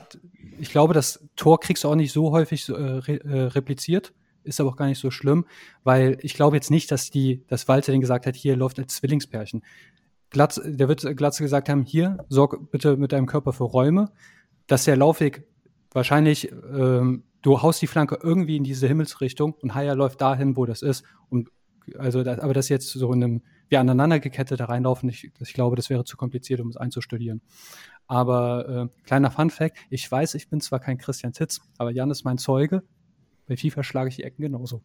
[0.58, 4.12] ich glaube, das Tor kriegst du auch nicht so häufig äh, äh, repliziert,
[4.42, 5.46] ist aber auch gar nicht so schlimm,
[5.84, 8.96] weil ich glaube jetzt nicht, dass die, dass Walter den gesagt hat, hier läuft als
[8.96, 9.62] Zwillingspärchen.
[10.30, 14.10] Glatz, der wird Glatze gesagt haben, hier, sorg bitte mit deinem Körper für Räume,
[14.66, 15.44] dass der Laufweg
[15.92, 20.66] wahrscheinlich, ähm, du haust die Flanke irgendwie in diese Himmelsrichtung und Haya läuft dahin, wo
[20.66, 21.04] das ist.
[21.28, 21.50] Und
[21.98, 25.52] also, das, aber das jetzt so in einem, wie aneinander gekettet da reinlaufen, ich, ich
[25.52, 27.40] glaube, das wäre zu kompliziert, um es einzustudieren.
[28.06, 32.10] Aber äh, kleiner Fun Fact, ich weiß, ich bin zwar kein Christian Titz, aber Jan
[32.10, 32.82] ist mein Zeuge.
[33.46, 34.82] Bei FIFA schlage ich die Ecken genauso.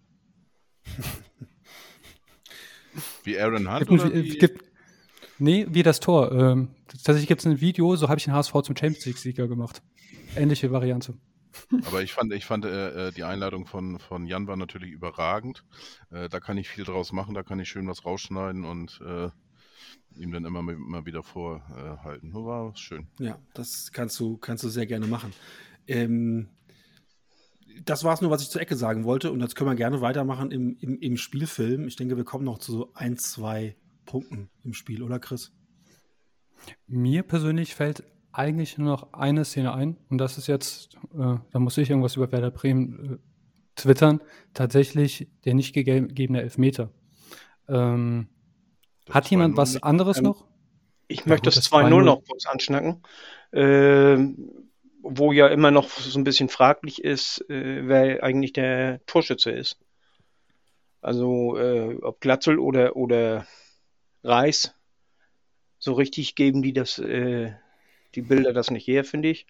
[3.23, 4.37] Wie Aaron Hunt Gibt, oder wie?
[4.37, 4.63] gibt,
[5.39, 6.31] nee, wie das Tor.
[6.31, 9.81] Ähm, tatsächlich gibt es ein Video, so habe ich den HSV zum Champions League-Sieger gemacht.
[10.35, 11.15] Ähnliche Variante.
[11.85, 15.63] Aber ich fand, ich fand äh, äh, die Einladung von, von Jan war natürlich überragend.
[16.11, 19.29] Äh, da kann ich viel draus machen, da kann ich schön was rausschneiden und äh,
[20.17, 22.31] ihm dann immer mal, wieder vorhalten.
[22.31, 23.07] Äh, war schön.
[23.19, 25.33] Ja, das kannst du, kannst du sehr gerne machen.
[25.87, 26.49] Ähm,
[27.83, 29.31] das war es nur, was ich zur Ecke sagen wollte.
[29.31, 31.87] Und jetzt können wir gerne weitermachen im, im, im Spielfilm.
[31.87, 35.53] Ich denke, wir kommen noch zu so ein, zwei Punkten im Spiel, oder Chris?
[36.87, 41.59] Mir persönlich fällt eigentlich nur noch eine Szene ein und das ist jetzt, äh, da
[41.59, 43.17] muss ich irgendwas über Werder Bremen äh,
[43.75, 44.21] twittern,
[44.53, 46.91] tatsächlich der nicht gegebene Elfmeter.
[47.67, 48.27] Ähm,
[49.09, 50.47] hat jemand 2-0 was anderes Ähm, noch?
[51.07, 52.03] Ich Ja, möchte gut, das das 2-0 2-0.
[52.03, 53.03] noch kurz anschnacken.
[53.53, 54.69] Ähm,
[55.03, 59.79] wo ja immer noch so ein bisschen fraglich ist, äh, wer eigentlich der Torschütze ist.
[61.01, 63.45] Also äh, ob Glatzel oder, oder
[64.25, 64.73] Reis.
[65.79, 67.53] So richtig geben die das, äh,
[68.15, 69.45] die Bilder das nicht her, finde ich.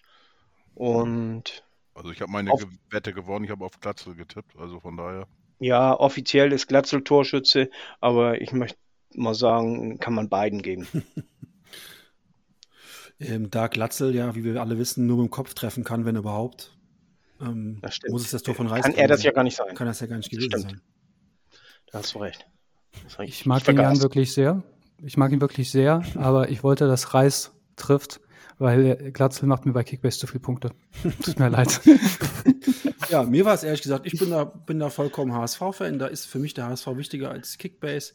[0.74, 4.96] Und Also ich habe meine Auf- Wette gewonnen, ich habe auf Glatzel getippt, also von
[4.96, 5.26] daher.
[5.58, 8.78] ja, offiziell ist Glatzel Torschütze, aber ich möchte
[9.14, 10.86] mal sagen, kann man beiden geben.
[13.18, 16.16] Ähm, da Glatzel ja, wie wir alle wissen, nur mit dem Kopf treffen kann, wenn
[16.16, 16.76] überhaupt,
[17.40, 19.34] ähm, muss es das Tor von Reis Kann er das ja sein.
[19.34, 19.74] gar nicht sein.
[19.74, 20.62] Kann das ja gar nicht gewesen Stimmt.
[20.64, 20.80] sein.
[21.90, 22.46] Da hast du recht.
[23.24, 23.76] Ich mag den.
[23.76, 24.62] Jan wirklich sehr.
[25.02, 28.20] Ich mag ihn wirklich sehr, aber ich wollte, dass Reis trifft,
[28.58, 30.70] weil Glatzel macht mir bei Kickbase zu viele Punkte.
[31.22, 31.80] Tut mir leid.
[33.08, 35.98] Ja, mir war es ehrlich gesagt, ich bin da, bin da vollkommen HSV-Fan.
[35.98, 38.14] Da ist für mich der HSV wichtiger als Kickbase.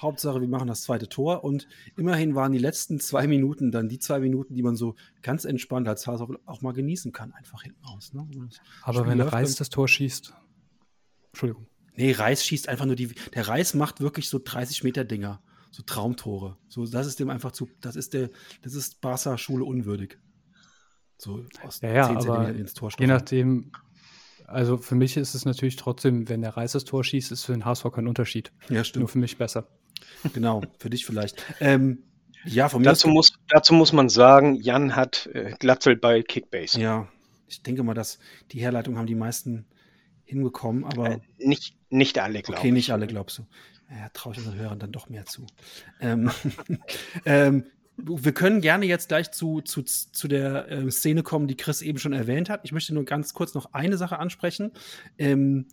[0.00, 1.42] Hauptsache, wir machen das zweite Tor.
[1.42, 5.44] Und immerhin waren die letzten zwei Minuten dann die zwei Minuten, die man so ganz
[5.46, 8.12] entspannt als HSV auch mal genießen kann, einfach hinten raus.
[8.12, 8.28] Ne?
[8.82, 10.34] Aber Spiel wenn Reis das Tor schießt.
[11.28, 11.66] Entschuldigung.
[11.96, 13.08] Nee, Reis schießt einfach nur die.
[13.34, 15.40] Der Reis macht wirklich so 30 Meter Dinger.
[15.70, 16.56] So Traumtore.
[16.68, 17.68] So, das ist dem einfach zu.
[17.80, 18.30] Das ist der,
[18.62, 20.18] das ist Barca-Schule unwürdig.
[21.18, 23.72] So aus Ja, ja, 10 aber Zentimetern ins Tor Je nachdem,
[24.46, 27.52] also für mich ist es natürlich trotzdem, wenn der Reis das Tor schießt, ist für
[27.52, 28.52] den HSV kein Unterschied.
[28.68, 29.10] Ja, Nur stimmt.
[29.10, 29.66] für mich besser.
[30.34, 31.42] Genau, für dich vielleicht.
[31.60, 32.04] Ähm,
[32.44, 36.80] ja, von mir Dazu muss, dazu muss man sagen, Jan hat äh, Glatzel bei Kickbase.
[36.80, 37.08] Ja,
[37.48, 38.18] ich denke mal, dass
[38.52, 39.66] die Herleitung haben die meisten
[40.26, 42.74] hinbekommen, aber Äh, nicht, nicht alle, glaube okay, ich.
[42.74, 43.46] nicht alle, glaubst du.
[43.90, 45.46] Ja, traue ich unseren Hörern dann doch mehr zu.
[46.00, 46.30] Ähm,
[47.24, 47.64] ähm,
[47.96, 51.98] wir können gerne jetzt gleich zu, zu, zu der ähm, Szene kommen, die Chris eben
[51.98, 52.60] schon erwähnt hat.
[52.64, 54.72] Ich möchte nur ganz kurz noch eine Sache ansprechen.
[55.16, 55.68] Ähm,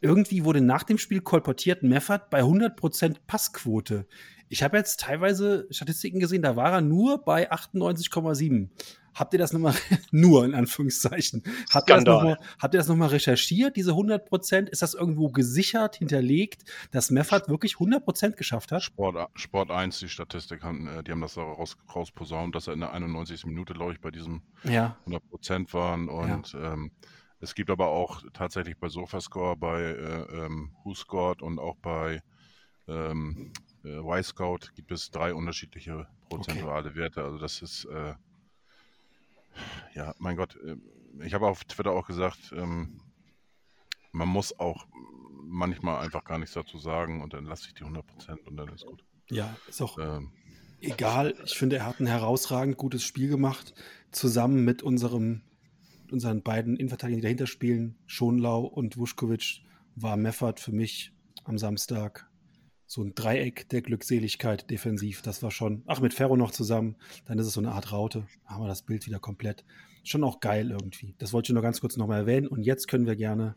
[0.00, 4.06] irgendwie wurde nach dem Spiel kolportiert, Meffert bei 100% Passquote.
[4.48, 8.68] Ich habe jetzt teilweise Statistiken gesehen, da war er nur bei 98,7.
[9.14, 9.74] Habt ihr das nochmal,
[10.12, 12.14] nur in Anführungszeichen, habt ihr das Skandal.
[12.14, 14.68] nochmal habt ihr das noch mal recherchiert, diese 100%?
[14.68, 18.82] Ist das irgendwo gesichert, hinterlegt, dass Meffert wirklich 100% geschafft hat?
[18.82, 22.74] Sport, Sport 1, die Statistik, haben, äh, die haben das da raus, rausposaunt, dass er
[22.74, 23.46] in der 91.
[23.46, 24.96] Minute, glaube ich, bei diesem Ja.
[25.06, 26.08] 100% waren.
[26.08, 26.92] Und ähm,
[27.40, 32.22] es gibt aber auch tatsächlich bei Sofascore, bei äh, ähm, WhoScored und auch bei
[32.86, 33.52] ähm,
[33.88, 37.22] äh, Y-Scout gibt es drei unterschiedliche prozentuale Werte.
[37.24, 38.14] Also das ist, äh,
[39.94, 40.76] ja, mein Gott, äh,
[41.24, 43.00] ich habe auf Twitter auch gesagt, ähm,
[44.12, 44.86] man muss auch
[45.42, 48.86] manchmal einfach gar nichts dazu sagen und dann lasse ich die 100% und dann ist
[48.86, 49.04] gut.
[49.30, 50.32] Ja, ist auch Ähm,
[50.80, 51.34] egal.
[51.44, 53.74] Ich finde, er hat ein herausragend gutes Spiel gemacht,
[54.12, 55.42] zusammen mit unserem,
[56.10, 59.62] unseren beiden Innenverteidigern, die dahinter spielen, Schonlau und Vuskovic,
[59.94, 61.12] war Meffert für mich
[61.44, 62.27] am Samstag
[62.88, 65.20] so ein Dreieck der Glückseligkeit defensiv.
[65.20, 66.96] Das war schon, ach, mit Ferro noch zusammen,
[67.26, 68.26] dann ist es so eine Art Raute.
[68.46, 69.64] Haben wir das Bild wieder komplett.
[70.04, 71.14] Schon auch geil irgendwie.
[71.18, 72.46] Das wollte ich nur ganz kurz nochmal erwähnen.
[72.48, 73.56] Und jetzt können wir gerne.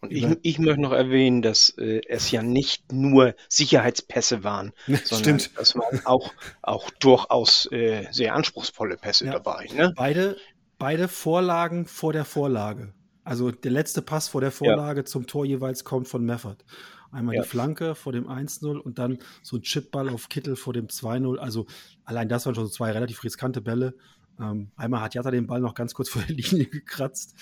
[0.00, 4.72] Und ich, ich möchte noch erwähnen, dass äh, es ja nicht nur Sicherheitspässe waren,
[5.04, 5.60] sondern Stimmt.
[5.60, 9.32] es waren auch, auch durchaus äh, sehr anspruchsvolle Pässe Ja.
[9.32, 9.66] dabei.
[9.74, 9.92] Ne?
[9.96, 10.36] Beide,
[10.78, 12.94] beide Vorlagen vor der Vorlage.
[13.24, 16.64] Also der letzte Pass vor der Vorlage zum Tor jeweils kommt von Meffert.
[17.12, 17.42] Einmal Ja.
[17.42, 21.38] die Flanke vor dem 1-0 und dann so ein Chipball auf Kittel vor dem 2-0.
[21.38, 21.66] Also
[22.04, 23.94] allein das waren schon so zwei relativ riskante Bälle.
[24.38, 27.34] Ähm, einmal hat Jatta den Ball noch ganz kurz vor der Linie gekratzt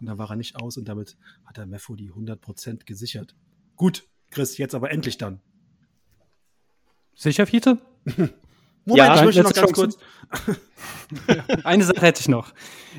[0.00, 3.34] und dann war er nicht aus und damit hat der Meffo die 100% gesichert.
[3.76, 5.40] Gut, Chris, jetzt aber endlich dann.
[7.14, 7.78] Sicher, Fiete?
[8.88, 9.98] Moment, Ja, ich möchte noch ganz kurz.
[11.64, 12.52] Eine Sache hätte ich noch.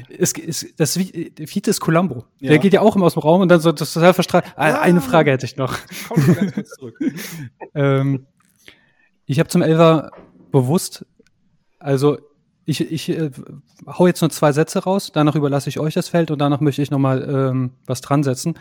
[0.10, 2.26] Es, es, das Vi- Vite ist Columbo.
[2.40, 2.50] Ja.
[2.50, 4.46] Der geht ja auch immer aus dem Raum und dann so das total verstrahlt.
[4.56, 4.82] Ah, Ja.
[4.82, 5.78] Eine Frage hätte ich noch.
[6.08, 6.96] Komm noch ganz kurz zurück.
[7.76, 8.26] ähm,
[9.26, 10.12] ich habe zum Elfer
[10.52, 11.06] bewusst,
[11.78, 12.18] also
[12.66, 13.32] ich, ich äh,
[13.88, 16.82] hau jetzt nur zwei Sätze raus, danach überlasse ich euch das Feld und danach möchte
[16.82, 18.56] ich nochmal ähm, was dran setzen.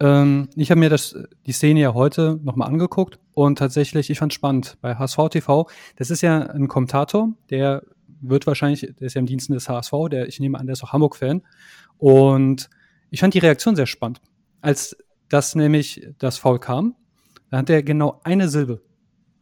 [0.00, 4.32] Ähm, ich habe mir das, die Szene ja heute nochmal angeguckt und tatsächlich, ich fand
[4.32, 5.68] spannend bei HSV TV.
[5.96, 7.82] Das ist ja ein Kommentator, der
[8.20, 10.84] wird wahrscheinlich, der ist ja im Diensten des HSV, der, ich nehme an, der ist
[10.84, 11.42] auch Hamburg-Fan.
[11.98, 12.68] Und
[13.10, 14.20] ich fand die Reaktion sehr spannend.
[14.60, 14.96] Als
[15.28, 16.94] das nämlich das Foul kam,
[17.50, 18.82] da hat er genau eine Silbe,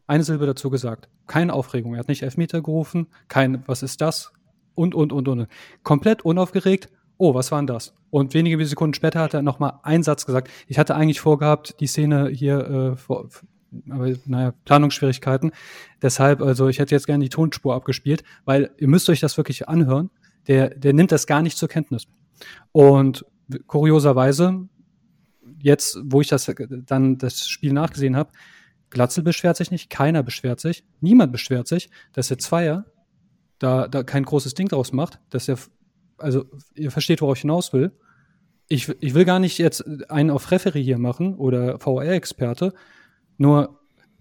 [0.06, 1.08] eine Silbe dazu gesagt.
[1.26, 1.94] Keine Aufregung.
[1.94, 4.32] Er hat nicht Elfmeter gerufen, kein, was ist das?
[4.74, 5.48] Und, und, und, und.
[5.82, 6.90] Komplett unaufgeregt.
[7.18, 7.94] Oh, was war denn das?
[8.10, 10.50] Und wenige Sekunden später hat er nochmal einen Satz gesagt.
[10.68, 13.28] Ich hatte eigentlich vorgehabt, die Szene hier, äh, vor,
[13.90, 15.52] aber naja, Planungsschwierigkeiten.
[16.02, 19.68] Deshalb, also ich hätte jetzt gerne die Tonspur abgespielt, weil ihr müsst euch das wirklich
[19.68, 20.10] anhören.
[20.46, 22.06] Der, der nimmt das gar nicht zur Kenntnis.
[22.72, 23.24] Und
[23.66, 24.68] kurioserweise,
[25.58, 26.50] jetzt, wo ich das
[26.86, 28.30] dann das Spiel nachgesehen habe,
[28.90, 32.86] Glatzel beschwert sich nicht, keiner beschwert sich, niemand beschwert sich, dass der Zweier
[33.58, 35.58] da, da kein großes Ding draus macht, dass er,
[36.18, 37.92] also ihr versteht, worauf ich hinaus will.
[38.68, 42.74] Ich, ich will gar nicht jetzt einen auf Referee hier machen oder VR-Experte,
[43.38, 43.80] nur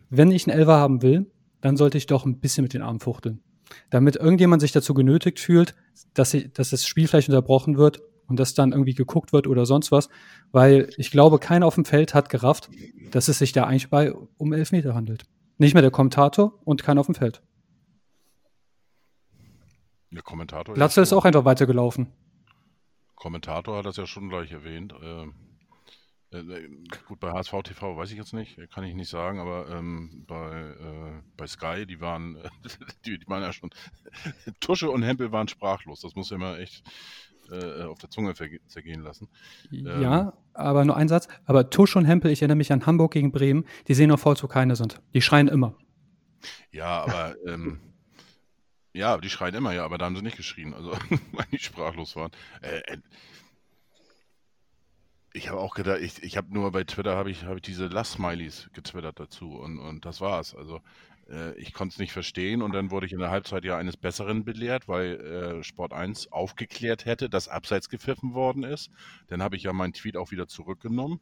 [0.10, 1.32] wenn ich einen Elfer haben will,
[1.62, 3.42] dann sollte ich doch ein bisschen mit den Armen fuchteln.
[3.90, 5.74] Damit irgendjemand sich dazu genötigt fühlt,
[6.14, 9.66] dass, ich, dass das Spiel vielleicht unterbrochen wird und dass dann irgendwie geguckt wird oder
[9.66, 10.10] sonst was,
[10.52, 12.70] weil ich glaube, keiner auf dem Feld hat gerafft,
[13.12, 15.24] dass es sich da eigentlich bei um Elfmeter handelt.
[15.58, 17.42] Nicht mehr der Kommentator und keiner auf dem Feld.
[20.16, 20.76] Der Kommentator.
[20.76, 22.08] Glatzel ist auch einfach weitergelaufen.
[23.16, 24.94] Kommentator hat das ja schon gleich erwähnt.
[25.02, 25.34] Ähm,
[26.32, 26.70] äh, äh,
[27.08, 30.52] gut, bei HSV TV weiß ich jetzt nicht, kann ich nicht sagen, aber ähm, bei,
[30.52, 32.38] äh, bei Sky, die waren,
[33.06, 33.70] die, die waren ja schon,
[34.60, 36.02] Tusche und Hempel waren sprachlos.
[36.02, 36.84] Das muss ja immer echt
[37.52, 39.28] äh, auf der Zunge zergehen lassen.
[39.70, 41.28] Ja, aber nur ein Satz.
[41.46, 44.38] Aber Tusch und Hempel, ich erinnere mich an Hamburg gegen Bremen, die sehen auf voll
[44.38, 45.02] zu keine sind.
[45.14, 45.76] Die schreien immer.
[46.72, 47.80] Ja, aber ähm,
[48.96, 50.92] ja, die schreien immer, ja, aber da haben sie nicht geschrien, also
[51.32, 52.32] weil die sprachlos waren.
[52.62, 52.98] Äh, äh,
[55.34, 57.88] ich habe auch gedacht, ich, ich habe nur bei Twitter habe ich, habe ich diese
[57.88, 60.56] Lass-Smileys getwittert dazu und, und das war's.
[60.56, 60.80] Also
[61.30, 63.98] äh, ich konnte es nicht verstehen und dann wurde ich in der Halbzeit ja eines
[63.98, 68.90] Besseren belehrt, weil äh, Sport 1 aufgeklärt hätte, dass abseits gepfiffen worden ist.
[69.28, 71.20] Dann habe ich ja meinen Tweet auch wieder zurückgenommen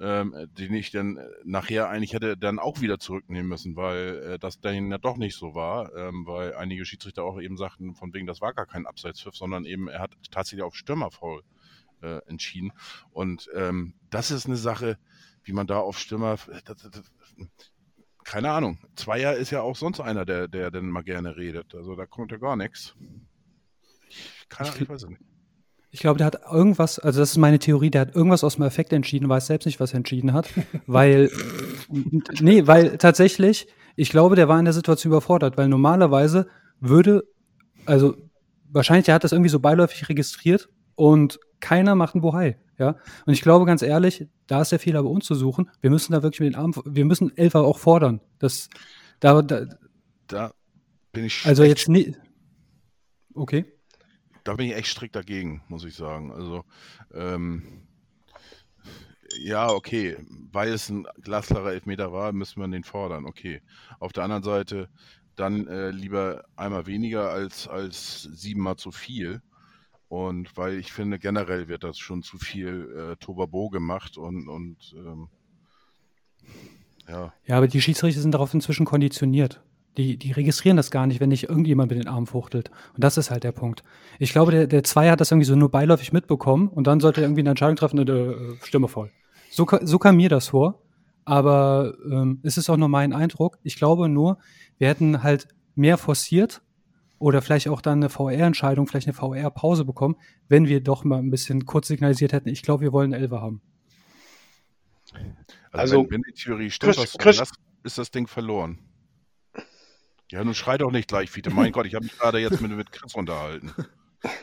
[0.00, 4.38] ähm, den ich dann äh, nachher eigentlich hätte dann auch wieder zurücknehmen müssen, weil äh,
[4.38, 8.14] das dann ja doch nicht so war, ähm, weil einige Schiedsrichter auch eben sagten, von
[8.14, 11.42] wegen, das war gar kein Abseitspfiff, sondern eben er hat tatsächlich auf Stürmerfoul
[12.02, 12.72] äh, entschieden.
[13.10, 14.98] Und ähm, das ist eine Sache,
[15.44, 17.12] wie man da auf Stürmer, das, das, das,
[18.24, 18.78] keine Ahnung.
[18.96, 21.74] Zweier ist ja auch sonst einer, der, der dann mal gerne redet.
[21.74, 22.94] Also da kommt ja gar nichts.
[24.08, 25.22] Ich, keine Ahnung, ich weiß es nicht.
[25.92, 28.64] Ich glaube, der hat irgendwas, also das ist meine Theorie, der hat irgendwas aus dem
[28.64, 30.48] Effekt entschieden, weiß selbst nicht, was er entschieden hat,
[30.86, 31.30] weil,
[32.40, 36.46] nee, weil tatsächlich, ich glaube, der war in der Situation überfordert, weil normalerweise
[36.78, 37.24] würde,
[37.86, 38.14] also
[38.68, 42.96] wahrscheinlich, der hat das irgendwie so beiläufig registriert und keiner macht einen Bohai, ja.
[43.26, 45.70] Und ich glaube, ganz ehrlich, da ist der Fehler bei uns zu suchen.
[45.80, 48.20] Wir müssen da wirklich mit den Armen, wir müssen Elfer auch fordern.
[48.38, 48.70] Das,
[49.18, 49.66] da, da
[50.28, 50.52] Da
[51.12, 52.16] bin ich also jetzt nie,
[53.34, 53.66] okay.
[54.50, 56.32] Da bin ich echt strikt dagegen, muss ich sagen.
[56.32, 56.64] Also,
[57.14, 57.62] ähm,
[59.38, 60.16] ja, okay,
[60.50, 63.62] weil es ein glasklarer Elfmeter war, müssen wir den fordern, okay.
[64.00, 64.88] Auf der anderen Seite
[65.36, 69.40] dann äh, lieber einmal weniger als, als siebenmal zu viel.
[70.08, 74.96] Und weil ich finde, generell wird das schon zu viel äh, Tobabo gemacht und, und
[74.96, 75.28] ähm,
[77.06, 79.62] ja, Ja, aber die Schiedsrichter sind darauf inzwischen konditioniert.
[79.96, 82.70] Die, die registrieren das gar nicht, wenn nicht irgendjemand mit den Armen fuchtelt.
[82.94, 83.82] Und das ist halt der Punkt.
[84.18, 87.20] Ich glaube, der, der Zweier hat das irgendwie so nur beiläufig mitbekommen und dann sollte
[87.20, 89.10] er irgendwie eine Entscheidung treffen und äh, Stimme voll.
[89.50, 90.80] So, so kam mir das vor.
[91.24, 93.58] Aber ähm, es ist auch nur mein Eindruck.
[93.62, 94.38] Ich glaube nur,
[94.78, 96.62] wir hätten halt mehr forciert
[97.18, 100.16] oder vielleicht auch dann eine VR-Entscheidung, vielleicht eine VR-Pause bekommen,
[100.48, 103.42] wenn wir doch mal ein bisschen kurz signalisiert hätten, ich glaube, wir wollen eine Elfer
[103.42, 103.60] haben.
[105.12, 105.26] Also,
[105.72, 108.78] Also, wenn, wenn die Theorie stimmt, Chris- was du Chris- ist das Ding verloren.
[110.30, 111.50] Ja, nun schrei doch nicht gleich, Fiete.
[111.50, 113.74] Mein Gott, ich habe mich gerade jetzt mit, mit Chris unterhalten.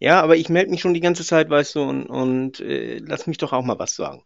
[0.00, 3.26] Ja, aber ich melde mich schon die ganze Zeit, weißt du, und, und äh, lass
[3.26, 4.22] mich doch auch mal was sagen.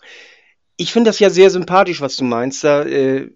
[0.76, 2.62] Ich finde das ja sehr sympathisch, was du meinst.
[2.62, 3.30] Da, äh,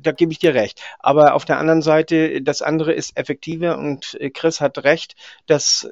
[0.00, 0.80] da gebe ich dir recht.
[0.98, 5.14] Aber auf der anderen Seite, das andere ist effektiver und äh, Chris hat recht,
[5.44, 5.90] dass,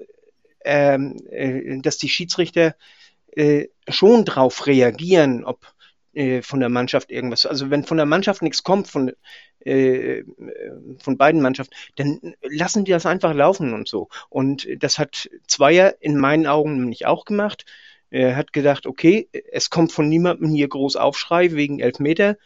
[0.65, 2.75] ähm, äh, dass die Schiedsrichter
[3.33, 5.75] äh, schon drauf reagieren, ob
[6.15, 7.45] äh, von der Mannschaft irgendwas.
[7.45, 9.13] Also wenn von der Mannschaft nichts kommt, von,
[9.67, 10.25] äh,
[10.99, 14.09] von beiden Mannschaften, dann lassen die das einfach laufen und so.
[14.29, 17.65] Und das hat Zweier in meinen Augen nämlich auch gemacht.
[18.11, 22.37] Er hat gedacht, okay, es kommt von niemandem hier groß Aufschrei wegen Elfmeter,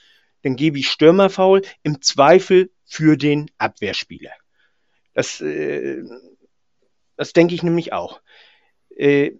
[0.43, 4.33] dann gebe ich Stürmerfaul im Zweifel für den Abwehrspieler.
[5.12, 6.03] Das, äh,
[7.16, 8.23] das denke ich nämlich auch.
[8.97, 9.33] Äh,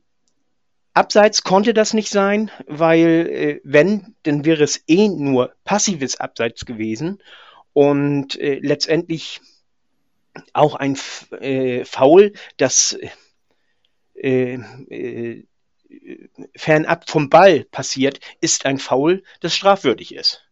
[0.93, 6.67] Abseits konnte das nicht sein, weil äh, wenn, dann wäre es eh nur passives Abseits
[6.67, 7.23] gewesen
[7.73, 9.41] und äh, letztendlich
[10.53, 10.97] auch ein
[11.41, 12.99] äh, Foul, das
[14.15, 15.45] äh, äh,
[16.57, 20.45] fernab vom Ball passiert, ist ein Foul, das strafwürdig ist.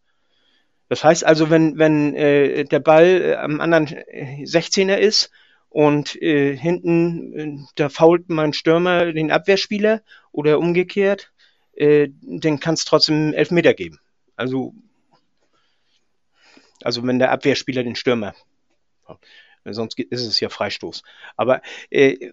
[0.89, 5.29] Das heißt also, wenn, wenn äh, der Ball äh, am anderen 16er ist
[5.69, 10.01] und äh, hinten, äh, da fault mein Stürmer den Abwehrspieler
[10.31, 11.31] oder umgekehrt,
[11.73, 13.99] äh, dann kann es trotzdem Elfmeter geben.
[14.35, 14.73] Also,
[16.83, 18.33] also wenn der Abwehrspieler den Stürmer,
[19.65, 21.03] sonst ist es ja Freistoß.
[21.35, 22.31] Aber äh,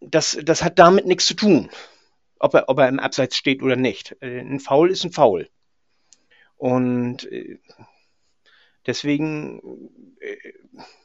[0.00, 1.70] das, das hat damit nichts zu tun,
[2.38, 4.16] ob er, ob er im Abseits steht oder nicht.
[4.20, 5.48] Äh, ein Foul ist ein Foul.
[6.56, 7.58] Und äh,
[8.86, 9.60] deswegen,
[10.20, 10.36] äh,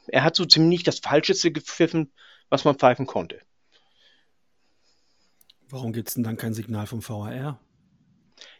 [0.07, 2.11] er hat so ziemlich das Falscheste gepfiffen,
[2.49, 3.41] was man pfeifen konnte.
[5.69, 7.59] Warum gibt es denn dann kein Signal vom VAR?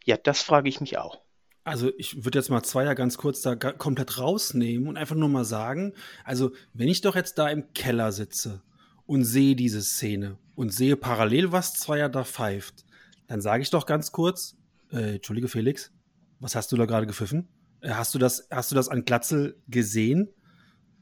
[0.04, 1.22] Ja, das frage ich mich auch.
[1.68, 5.44] Also ich würde jetzt mal Zweier ganz kurz da komplett rausnehmen und einfach nur mal
[5.44, 5.92] sagen,
[6.24, 8.62] also wenn ich doch jetzt da im Keller sitze
[9.06, 12.86] und sehe diese Szene und sehe parallel, was Zweier da pfeift,
[13.28, 14.56] dann sage ich doch ganz kurz,
[14.94, 15.92] äh, Entschuldige Felix,
[16.40, 17.50] was hast du da gerade gepfiffen?
[17.82, 20.30] Äh, hast du das, hast du das an Glatzel gesehen?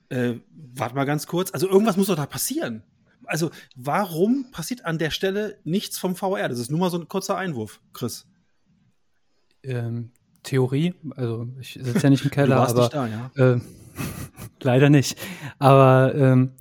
[0.10, 1.54] Äh, warte mal ganz kurz.
[1.54, 2.82] Also irgendwas muss doch da passieren.
[3.26, 6.50] Also warum passiert an der Stelle nichts vom VR?
[6.50, 8.26] Das ist nur mal so ein kurzer Einwurf, Chris.
[9.62, 10.12] Ähm,
[10.46, 13.32] Theorie, also ich sitze ja nicht im Keller, aber da, ja.
[13.36, 13.60] äh,
[14.62, 15.18] leider nicht.
[15.60, 16.52] Aber ähm,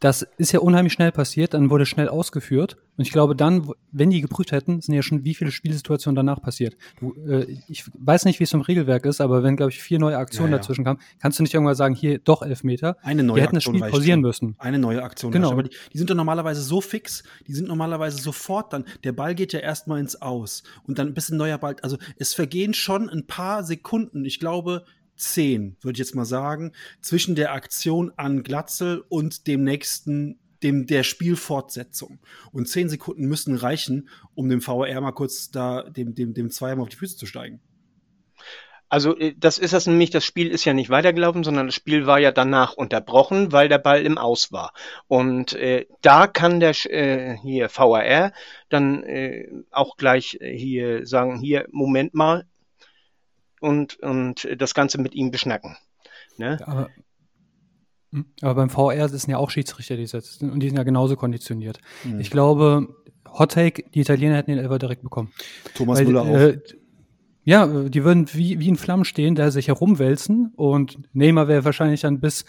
[0.00, 2.78] das ist ja unheimlich schnell passiert, dann wurde schnell ausgeführt.
[2.96, 6.40] Und ich glaube, dann, wenn die geprüft hätten, sind ja schon wie viele Spielsituationen danach
[6.40, 6.76] passiert.
[6.98, 9.98] Du, äh, ich weiß nicht, wie es im Regelwerk ist, aber wenn, glaube ich, vier
[9.98, 10.58] neue Aktionen Ja, ja.
[10.58, 12.96] dazwischen kamen, kannst du nicht irgendwann sagen, hier doch Elfmeter.
[13.02, 14.54] Eine neue Die hätten das Aktion Spiel reicht pausieren müssen.
[14.58, 15.32] Eine neue Aktion.
[15.32, 15.52] Genau.
[15.52, 18.84] Aber die, die sind doch normalerweise so fix, die sind normalerweise sofort dann.
[19.04, 21.76] Der Ball geht ja erstmal ins Aus und dann ein bisschen neuer Ball.
[21.82, 24.24] Also es vergehen schon ein paar Sekunden.
[24.24, 24.84] Ich glaube,
[25.20, 30.86] zehn, würde ich jetzt mal sagen, zwischen der Aktion an Glatzel und dem nächsten, dem
[30.86, 32.18] der Spielfortsetzung.
[32.52, 36.76] Und zehn Sekunden müssen reichen, um dem VR mal kurz da, dem, dem, dem Zweier
[36.76, 37.60] mal auf die Füße zu steigen.
[38.90, 42.06] Also äh, das ist das nämlich, das Spiel ist ja nicht weitergelaufen, sondern das Spiel
[42.06, 44.74] war ja danach unterbrochen, weil der Ball im Aus war.
[45.06, 48.32] Und äh, da kann der äh, hier VAR
[48.68, 52.44] dann äh, auch gleich äh, hier sagen, hier, Moment mal,
[53.60, 55.76] und, und das Ganze mit ihm beschnacken.
[56.36, 56.58] Ne?
[56.66, 56.88] Aber,
[58.12, 61.16] Hm, aber beim VR sind ja auch Schiedsrichter, die sitzen und die sind ja genauso
[61.16, 61.78] konditioniert.
[62.02, 62.20] Hm.
[62.20, 62.88] Ich glaube,
[63.28, 65.32] Hot Take, die Italiener hätten den Elfer direkt bekommen.
[65.74, 66.34] Thomas Weil, Müller auch.
[66.34, 66.58] äh,
[67.44, 72.00] ja, die würden wie, wie in Flammen stehen, da sich herumwälzen und Neymar wäre wahrscheinlich
[72.00, 72.44] dann bis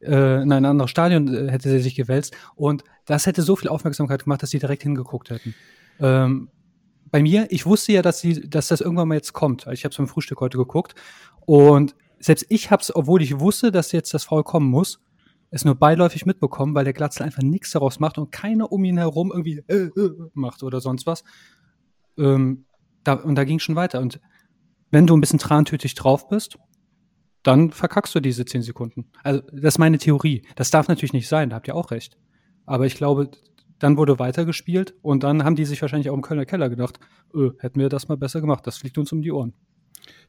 [0.00, 3.68] äh, in ein anderes Stadion äh, hätte er sich gewälzt und das hätte so viel
[3.68, 5.54] Aufmerksamkeit gemacht, dass die direkt hingeguckt hätten.
[6.00, 6.48] Ähm,
[7.12, 9.66] bei mir, ich wusste ja, dass, die, dass das irgendwann mal jetzt kommt.
[9.70, 10.94] Ich habe es beim Frühstück heute geguckt
[11.46, 15.00] und selbst ich habe es, obwohl ich wusste, dass jetzt das Foul kommen muss,
[15.50, 18.96] es nur beiläufig mitbekommen, weil der Glatzel einfach nichts daraus macht und keiner um ihn
[18.96, 21.22] herum irgendwie äh, äh, macht oder sonst was.
[22.16, 22.64] Ähm,
[23.04, 24.00] da, und da ging schon weiter.
[24.00, 24.18] Und
[24.90, 26.58] wenn du ein bisschen trantütig drauf bist,
[27.42, 29.10] dann verkackst du diese 10 Sekunden.
[29.22, 30.46] Also, das ist meine Theorie.
[30.54, 32.16] Das darf natürlich nicht sein, da habt ihr auch recht.
[32.64, 33.30] Aber ich glaube,
[33.82, 37.00] dann wurde weitergespielt und dann haben die sich wahrscheinlich auch im Kölner Keller gedacht,
[37.34, 39.54] öh, hätten wir das mal besser gemacht, das fliegt uns um die Ohren.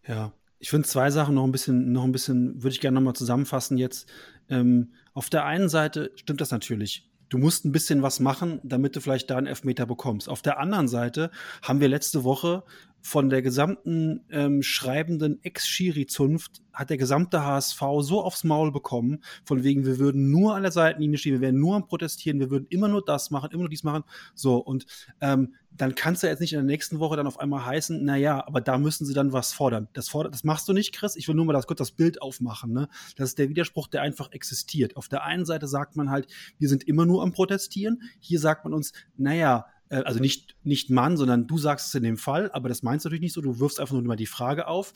[0.07, 3.13] Ja, ich finde zwei Sachen noch ein bisschen, noch ein bisschen, würde ich gerne nochmal
[3.13, 4.09] zusammenfassen jetzt.
[4.49, 7.11] Ähm, auf der einen Seite stimmt das natürlich.
[7.29, 10.29] Du musst ein bisschen was machen, damit du vielleicht da einen Elfmeter bekommst.
[10.29, 11.31] Auf der anderen Seite
[11.61, 12.63] haben wir letzte Woche
[13.05, 19.63] von der gesamten ähm, schreibenden Ex-Schiri-Zunft hat der gesamte HSV so aufs Maul bekommen, von
[19.63, 22.65] wegen, wir würden nur an der Seitenlinie stehen, wir wären nur am Protestieren, wir würden
[22.69, 24.03] immer nur das machen, immer nur dies machen.
[24.33, 24.85] So, und
[25.19, 28.47] ähm, dann kannst du jetzt nicht in der nächsten Woche dann auf einmal heißen, naja,
[28.47, 29.89] aber da müssen sie dann was fordern.
[29.93, 31.17] Das, fordert, das machst du nicht, Chris.
[31.17, 32.71] Ich will nur mal das, kurz das Bild aufmachen.
[32.71, 32.87] Ne?
[33.17, 34.95] Das ist der Widerspruch, der einfach existiert.
[34.95, 36.27] Auf der einen Seite sagt man halt,
[36.57, 38.01] wir sind immer nur am Protestieren.
[38.19, 39.65] Hier sagt man uns, naja,
[40.01, 43.09] also nicht, nicht Mann, sondern du sagst es in dem Fall, aber das meinst du
[43.09, 44.93] natürlich nicht so, du wirfst einfach nur mal die Frage auf.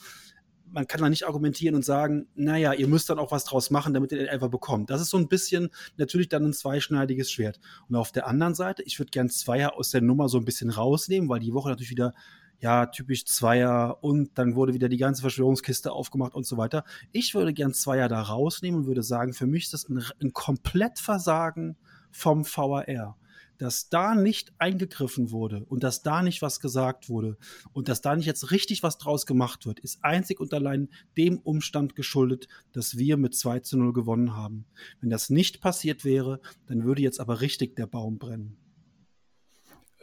[0.70, 3.94] Man kann da nicht argumentieren und sagen, naja, ihr müsst dann auch was draus machen,
[3.94, 4.90] damit ihr den Elfer bekommt.
[4.90, 7.60] Das ist so ein bisschen natürlich dann ein zweischneidiges Schwert.
[7.88, 10.70] Und auf der anderen Seite, ich würde gern Zweier aus der Nummer so ein bisschen
[10.70, 12.14] rausnehmen, weil die Woche natürlich wieder
[12.60, 16.84] ja, typisch Zweier und dann wurde wieder die ganze Verschwörungskiste aufgemacht und so weiter.
[17.12, 20.34] Ich würde gern Zweier da rausnehmen und würde sagen, für mich ist das ein, ein
[20.34, 21.78] Komplettversagen
[22.12, 23.16] vom VAR
[23.58, 27.38] dass da nicht eingegriffen wurde und dass da nicht was gesagt wurde
[27.74, 31.40] und dass da nicht jetzt richtig was draus gemacht wird, ist einzig und allein dem
[31.40, 34.66] Umstand geschuldet, dass wir mit 2 zu 0 gewonnen haben.
[35.02, 38.58] Wenn das nicht passiert wäre, dann würde jetzt aber richtig der Baum brennen.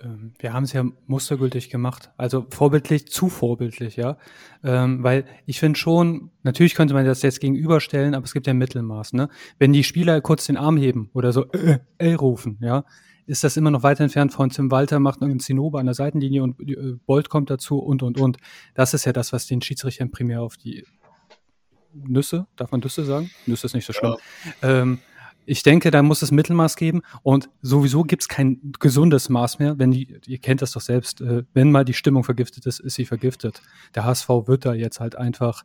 [0.02, 4.18] Ähm, wir haben es ja mustergültig gemacht, also vorbildlich, zu vorbildlich, ja.
[4.62, 8.54] Ähm, weil ich finde schon, natürlich könnte man das jetzt gegenüberstellen, aber es gibt ja
[8.54, 9.28] Mittelmaß, ne?
[9.58, 12.84] Wenn die Spieler kurz den Arm heben oder so äh, äh, rufen, ja,
[13.26, 16.42] ist das immer noch weit entfernt von Tim Walter macht irgendeinen Zinnober an der Seitenlinie
[16.42, 18.38] und äh, Bolt kommt dazu und, und, und.
[18.74, 20.84] Das ist ja das, was den Schiedsrichtern primär auf die
[21.92, 23.30] Nüsse, darf man Nüsse sagen?
[23.46, 24.16] Nüsse ist nicht so schlimm.
[24.62, 24.82] Ja.
[24.82, 24.98] Ähm,
[25.46, 29.78] ich denke, da muss es Mittelmaß geben und sowieso gibt es kein gesundes Maß mehr.
[29.78, 32.94] Wenn die, ihr kennt das doch selbst, äh, wenn mal die Stimmung vergiftet ist, ist
[32.94, 33.60] sie vergiftet.
[33.94, 35.64] Der HSV wird da jetzt halt einfach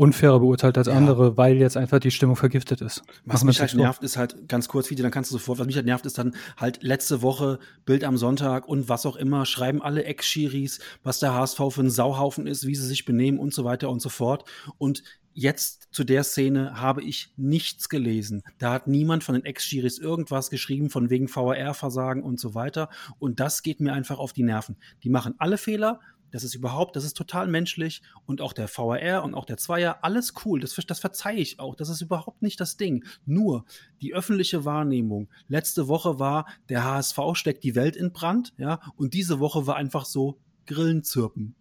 [0.00, 0.94] unfairer beurteilt als ja.
[0.94, 3.02] andere, weil jetzt einfach die Stimmung vergiftet ist.
[3.26, 5.76] Was mich halt nervt, ist halt ganz kurz, Video, dann kannst du sofort, was mich
[5.76, 9.82] halt nervt, ist dann halt letzte Woche Bild am Sonntag und was auch immer, schreiben
[9.82, 13.64] alle Ex-Schiris, was der HSV für ein Sauhaufen ist, wie sie sich benehmen und so
[13.64, 14.44] weiter und so fort.
[14.78, 15.02] Und
[15.34, 18.42] jetzt zu der Szene habe ich nichts gelesen.
[18.56, 22.88] Da hat niemand von den Ex-Schiris irgendwas geschrieben, von wegen VAR-Versagen und so weiter.
[23.18, 24.78] Und das geht mir einfach auf die Nerven.
[25.04, 26.00] Die machen alle Fehler,
[26.30, 29.98] das ist überhaupt, das ist total menschlich und auch der VAR und auch der Zweier,
[30.02, 33.04] alles cool, das, das verzeihe ich auch, das ist überhaupt nicht das Ding.
[33.26, 33.64] Nur
[34.00, 35.28] die öffentliche Wahrnehmung.
[35.48, 39.76] Letzte Woche war, der HSV steckt die Welt in Brand, ja, und diese Woche war
[39.76, 41.54] einfach so Grillenzirpen.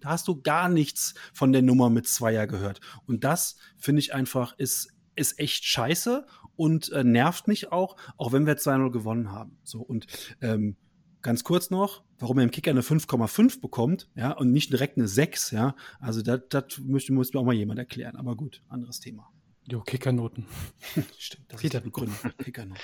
[0.00, 2.80] Da hast du gar nichts von der Nummer mit Zweier gehört.
[3.06, 8.32] Und das finde ich einfach ist, ist echt scheiße und äh, nervt mich auch, auch
[8.32, 9.58] wenn wir 2-0 gewonnen haben.
[9.64, 10.06] So und
[10.40, 10.76] ähm,
[11.24, 15.08] Ganz kurz noch, warum er im Kicker eine 5,5 bekommt, ja, und nicht direkt eine
[15.08, 15.74] 6, ja.
[15.98, 18.16] Also das, das müsste, muss mir auch mal jemand erklären.
[18.16, 19.32] Aber gut, anderes Thema.
[19.66, 20.46] Jo, Kickernoten.
[21.18, 22.18] Stimmt, das Peter begründet.
[22.44, 22.82] Kickernoten.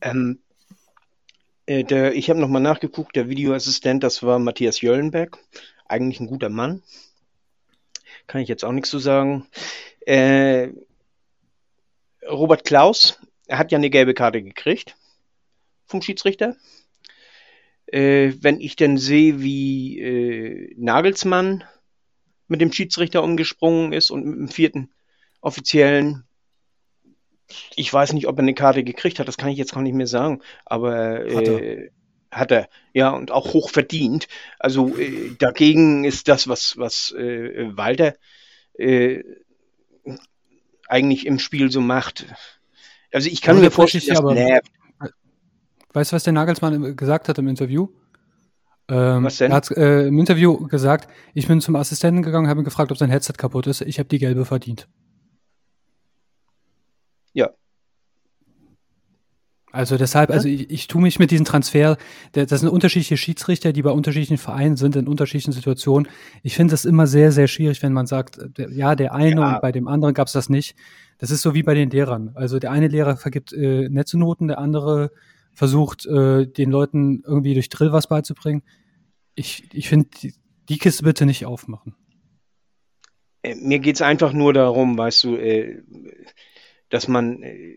[0.00, 0.38] Ähm,
[1.66, 5.36] äh, der, ich habe nochmal nachgeguckt, der Videoassistent, das war Matthias Jöllenberg.
[5.86, 6.84] Eigentlich ein guter Mann.
[8.28, 9.48] Kann ich jetzt auch nichts zu sagen.
[10.06, 10.68] Äh,
[12.30, 13.18] Robert Klaus,
[13.48, 14.94] er hat ja eine gelbe Karte gekriegt
[15.86, 16.56] vom Schiedsrichter
[17.96, 21.64] wenn ich dann sehe, wie äh, Nagelsmann
[22.48, 24.90] mit dem Schiedsrichter umgesprungen ist und mit dem vierten
[25.40, 26.24] offiziellen,
[27.76, 29.94] ich weiß nicht, ob er eine Karte gekriegt hat, das kann ich jetzt gar nicht
[29.94, 31.88] mehr sagen, aber äh, hat er.
[32.30, 34.26] Hat er, ja, und auch hoch verdient.
[34.58, 38.16] Also äh, dagegen ist das, was, was äh, Walter
[38.76, 39.22] äh,
[40.88, 42.26] eigentlich im Spiel so macht.
[43.12, 44.68] Also ich kann mir vorstellen, dass aber, nervt.
[45.94, 47.88] Weißt du, was der Nagelsmann gesagt hat im Interview?
[48.88, 49.52] Ähm, was denn?
[49.52, 52.98] Er hat äh, im Interview gesagt, ich bin zum Assistenten gegangen, habe ihn gefragt, ob
[52.98, 53.80] sein Headset kaputt ist.
[53.80, 54.88] Ich habe die gelbe verdient.
[57.32, 57.50] Ja.
[59.70, 61.96] Also deshalb, also ich, ich tue mich mit diesem Transfer,
[62.32, 66.08] das sind unterschiedliche Schiedsrichter, die bei unterschiedlichen Vereinen sind, in unterschiedlichen Situationen.
[66.42, 69.54] Ich finde das immer sehr, sehr schwierig, wenn man sagt, der, ja, der eine ja.
[69.54, 70.76] und bei dem anderen gab es das nicht.
[71.18, 72.32] Das ist so wie bei den Lehrern.
[72.34, 75.10] Also der eine Lehrer vergibt äh, nette Noten, der andere
[75.54, 78.62] versucht, äh, den Leuten irgendwie durch Drill was beizubringen.
[79.34, 80.34] Ich, ich finde, die,
[80.68, 81.94] die Kiste bitte nicht aufmachen.
[83.42, 85.82] Äh, mir geht es einfach nur darum, weißt du, äh,
[86.88, 87.76] dass man, äh,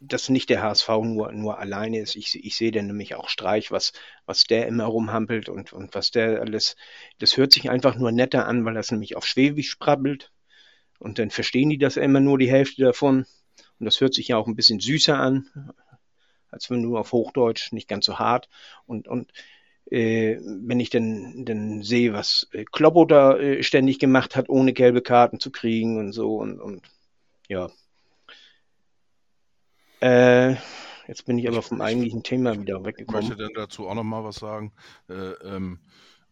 [0.00, 2.16] dass nicht der HSV nur, nur alleine ist.
[2.16, 3.92] Ich, ich sehe dann nämlich auch Streich, was,
[4.26, 6.76] was der immer rumhampelt und, und was der alles,
[7.18, 10.32] das hört sich einfach nur netter an, weil das nämlich auf Schwäbisch sprabbelt.
[10.98, 13.26] Und dann verstehen die das immer nur die Hälfte davon.
[13.78, 15.48] Und das hört sich ja auch ein bisschen süßer an
[16.54, 18.48] als wenn du auf Hochdeutsch, nicht ganz so hart.
[18.86, 19.32] Und, und
[19.90, 24.72] äh, wenn ich dann, dann sehe, was äh, Kloppo da äh, ständig gemacht hat, ohne
[24.72, 26.82] gelbe Karten zu kriegen und so und, und
[27.48, 27.70] ja.
[30.00, 30.56] Äh,
[31.06, 33.22] jetzt bin ich aber vom eigentlichen Thema wieder weggekommen.
[33.22, 34.72] Ich möchte dann dazu auch noch mal was sagen.
[35.08, 35.80] Äh, ähm,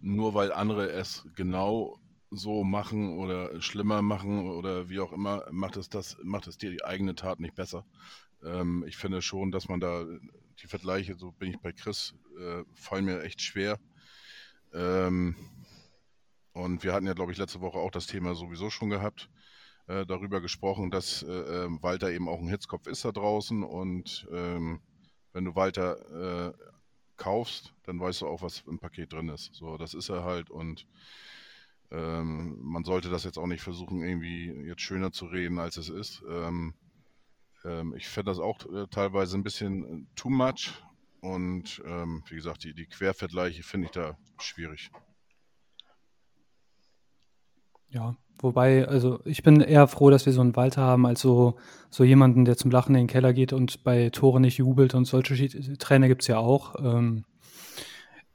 [0.00, 1.98] nur weil andere es genau
[2.30, 6.70] so machen oder schlimmer machen oder wie auch immer, macht es das, macht es dir
[6.70, 7.84] die eigene Tat nicht besser.
[8.44, 10.04] Ähm, ich finde schon, dass man da
[10.60, 13.78] die Vergleiche, so bin ich bei Chris, äh, fallen mir echt schwer.
[14.72, 15.36] Ähm,
[16.52, 19.30] und wir hatten ja, glaube ich, letzte Woche auch das Thema sowieso schon gehabt,
[19.86, 21.32] äh, darüber gesprochen, dass äh,
[21.64, 24.80] ähm, Walter eben auch ein Hitzkopf ist da draußen und ähm,
[25.32, 26.52] wenn du Walter äh,
[27.16, 29.54] kaufst, dann weißt du auch, was im Paket drin ist.
[29.54, 30.86] So, das ist er halt und
[31.90, 35.88] ähm, man sollte das jetzt auch nicht versuchen, irgendwie jetzt schöner zu reden, als es
[35.88, 36.22] ist.
[36.28, 36.74] Ähm,
[37.64, 40.72] ähm, ich finde das auch äh, teilweise ein bisschen äh, too much.
[41.20, 44.90] Und ähm, wie gesagt, die, die Quervergleiche finde ich da schwierig.
[47.90, 51.56] Ja, wobei, also ich bin eher froh, dass wir so einen Walter haben, als so,
[51.90, 55.04] so jemanden, der zum Lachen in den Keller geht und bei Toren nicht jubelt und
[55.04, 56.74] solche Trainer gibt's ja auch.
[56.82, 57.24] Ähm,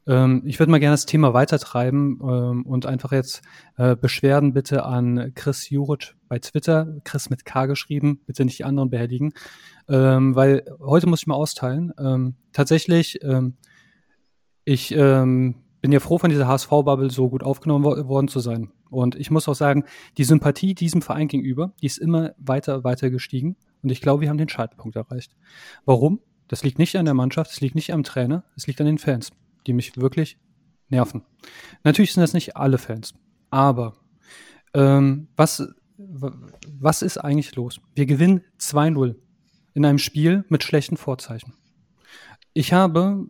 [0.08, 3.42] ähm, ich würde mal gerne das Thema weitertreiben ähm, und einfach jetzt
[3.78, 8.64] äh, Beschwerden bitte an Chris Juric bei Twitter, Chris mit K geschrieben, bitte nicht die
[8.64, 9.34] anderen behelligen,
[9.90, 11.94] ähm, weil heute muss ich mal austeilen.
[12.00, 13.58] Ähm, tatsächlich, ähm,
[14.64, 18.72] ich ähm, bin ja froh, von dieser HSV-Bubble so gut aufgenommen wo worden zu sein.
[18.90, 19.84] Und ich muss auch sagen,
[20.18, 23.58] die Sympathie diesem Verein gegenüber, die ist immer weiter, weiter gestiegen.
[23.84, 25.36] Und ich glaube, wir haben den Schaltpunkt erreicht.
[25.86, 26.22] Warum?
[26.48, 28.98] Das liegt nicht an der Mannschaft, es liegt nicht am Trainer, es liegt an den
[28.98, 29.32] Fans,
[29.68, 30.38] die mich wirklich
[30.90, 31.24] nerven.
[31.84, 33.14] Natürlich sind das nicht alle Fans,
[33.50, 33.96] aber
[34.74, 37.80] ähm, was, was ist eigentlich los?
[37.96, 39.16] Wir gewinnen 2-0
[39.74, 41.54] in einem Spiel mit schlechten Vorzeichen.
[42.54, 43.28] Ich habe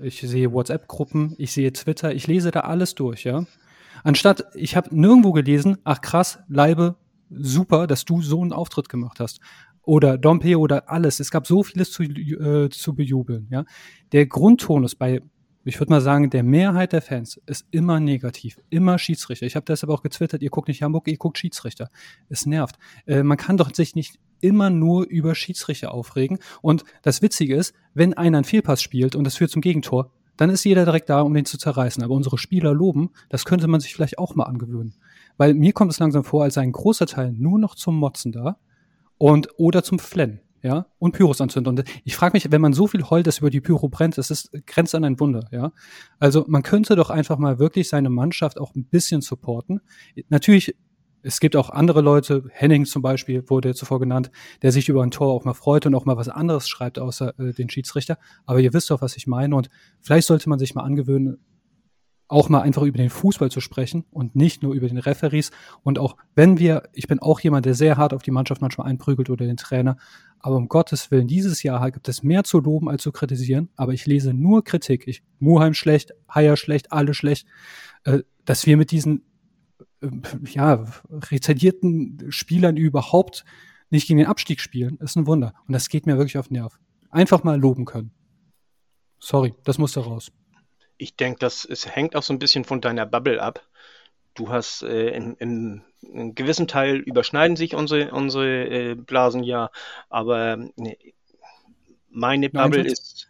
[0.00, 3.44] ich sehe WhatsApp-Gruppen, ich sehe Twitter, ich lese da alles durch, ja.
[4.04, 6.96] Anstatt, ich habe nirgendwo gelesen, ach krass, Leibe,
[7.30, 9.40] super, dass du so einen Auftritt gemacht hast.
[9.82, 11.18] Oder Dompe oder alles.
[11.18, 13.64] Es gab so vieles zu, äh, zu bejubeln, ja.
[14.12, 15.20] Der Grundtonus bei,
[15.68, 19.44] ich würde mal sagen, der Mehrheit der Fans ist immer negativ, immer Schiedsrichter.
[19.44, 21.90] Ich habe deshalb auch getwittert, ihr guckt nicht Hamburg, ihr guckt Schiedsrichter.
[22.30, 22.78] Es nervt.
[23.06, 26.38] Äh, man kann doch sich nicht immer nur über Schiedsrichter aufregen.
[26.62, 30.48] Und das Witzige ist, wenn einer einen Fehlpass spielt und das führt zum Gegentor, dann
[30.48, 32.02] ist jeder direkt da, um den zu zerreißen.
[32.02, 34.94] Aber unsere Spieler loben, das könnte man sich vielleicht auch mal angewöhnen.
[35.36, 38.32] Weil mir kommt es langsam vor, als sei ein großer Teil nur noch zum Motzen
[38.32, 38.58] da
[39.18, 40.40] und oder zum Flennen.
[40.62, 41.78] Ja, und Pyros anzünden.
[41.78, 44.30] Und ich frage mich, wenn man so viel heult, dass über die Pyro brennt, das
[44.30, 45.72] ist, grenzt an ein Wunder, ja.
[46.18, 49.80] Also man könnte doch einfach mal wirklich seine Mannschaft auch ein bisschen supporten.
[50.28, 50.74] Natürlich
[51.22, 54.30] es gibt auch andere Leute, Henning zum Beispiel wurde zuvor genannt,
[54.62, 57.38] der sich über ein Tor auch mal freut und auch mal was anderes schreibt außer
[57.38, 58.18] äh, den Schiedsrichter.
[58.46, 59.56] Aber ihr wisst doch, was ich meine.
[59.56, 59.68] Und
[60.00, 61.38] vielleicht sollte man sich mal angewöhnen,
[62.28, 65.50] auch mal einfach über den Fußball zu sprechen und nicht nur über den Referees.
[65.82, 68.86] Und auch wenn wir, ich bin auch jemand, der sehr hart auf die Mannschaft manchmal
[68.86, 69.96] einprügelt oder den Trainer,
[70.40, 73.70] aber um Gottes Willen, dieses Jahr gibt es mehr zu loben als zu kritisieren.
[73.76, 75.08] Aber ich lese nur Kritik.
[75.08, 77.46] Ich, Muheim schlecht, Haier schlecht, alle schlecht.
[78.04, 79.22] Äh, dass wir mit diesen
[80.02, 83.44] ähm, ja, rezidierten Spielern überhaupt
[83.90, 85.54] nicht gegen den Abstieg spielen, ist ein Wunder.
[85.66, 86.78] Und das geht mir wirklich auf den Nerv.
[87.10, 88.12] Einfach mal loben können.
[89.18, 90.30] Sorry, das musste raus.
[90.98, 93.66] Ich denke, das es hängt auch so ein bisschen von deiner Bubble ab.
[94.34, 99.42] Du hast äh, in, in, in einem gewissen Teil überschneiden sich unsere, unsere äh, Blasen
[99.42, 99.70] ja,
[100.08, 100.96] aber äh,
[102.10, 103.28] meine Bubble ist.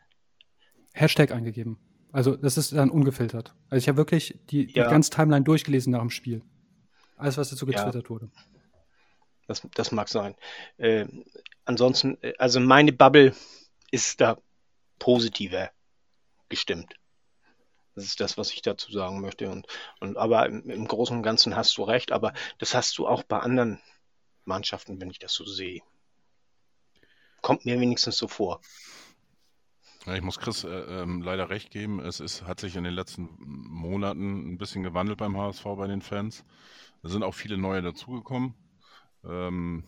[0.93, 1.79] Hashtag eingegeben.
[2.13, 3.55] Also das ist dann ungefiltert.
[3.71, 4.91] Also ich habe wirklich die, die ja.
[4.91, 6.43] ganze Timeline durchgelesen nach dem Spiel.
[7.17, 8.11] Alles, was dazu getwittert ja.
[8.11, 8.31] wurde.
[9.47, 10.35] Das, das mag sein.
[10.77, 11.07] Äh,
[11.65, 13.35] ansonsten, äh, also meine Bubble
[13.91, 14.39] ist da
[14.99, 15.71] positiver
[16.49, 16.95] gestimmt.
[17.99, 19.51] Das ist das, was ich dazu sagen möchte.
[19.51, 19.67] Und,
[20.01, 23.25] und aber im, im Großen und Ganzen hast du recht, aber das hast du auch
[23.25, 23.81] bei anderen
[24.45, 25.83] Mannschaften, wenn ich das so sehe.
[27.43, 28.61] Kommt mir wenigstens so vor.
[30.07, 32.01] Ich muss Chris äh, ähm, leider recht geben.
[32.01, 36.03] Es ist, hat sich in den letzten Monaten ein bisschen gewandelt beim HSV bei den
[36.03, 36.45] Fans.
[37.03, 38.55] Da sind auch viele neue dazugekommen.
[39.25, 39.85] Ähm,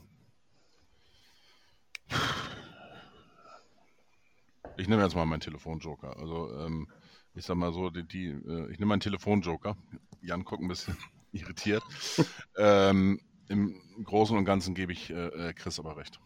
[4.77, 6.17] ich nehme jetzt mal meinen Telefonjoker.
[6.19, 6.89] Also ähm,
[7.35, 9.77] ich sag mal so, die, die äh, ich nehme meinen Telefonjoker.
[10.23, 10.97] Jan guckt ein bisschen
[11.33, 11.83] irritiert.
[12.57, 16.21] ähm, Im Großen und Ganzen gebe ich äh, äh, Chris aber recht.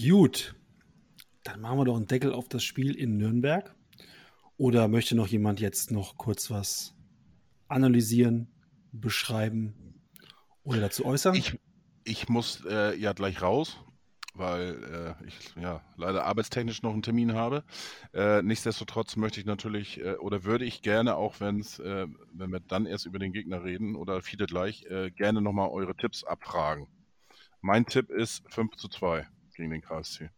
[0.00, 0.54] Gut,
[1.42, 3.74] dann machen wir doch einen Deckel auf das Spiel in Nürnberg.
[4.56, 6.94] Oder möchte noch jemand jetzt noch kurz was
[7.68, 8.48] analysieren,
[8.92, 10.00] beschreiben
[10.64, 11.34] oder dazu äußern?
[11.36, 11.58] Ich,
[12.04, 13.78] ich muss äh, ja gleich raus,
[14.38, 17.64] weil äh, ich ja leider arbeitstechnisch noch einen Termin habe.
[18.14, 22.50] Äh, nichtsdestotrotz möchte ich natürlich äh, oder würde ich gerne, auch wenn es, äh, wenn
[22.50, 26.24] wir dann erst über den Gegner reden oder viele gleich, äh, gerne nochmal eure Tipps
[26.24, 26.86] abfragen.
[27.60, 30.30] Mein Tipp ist 5 zu 2 gegen den KSC.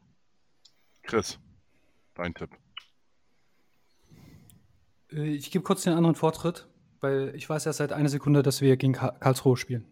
[1.03, 1.39] Chris,
[2.15, 2.51] dein Tipp.
[5.09, 6.69] Ich gebe kurz den anderen Vortritt
[7.01, 9.87] weil ich weiß ja seit einer Sekunde, dass wir gegen Karlsruhe spielen.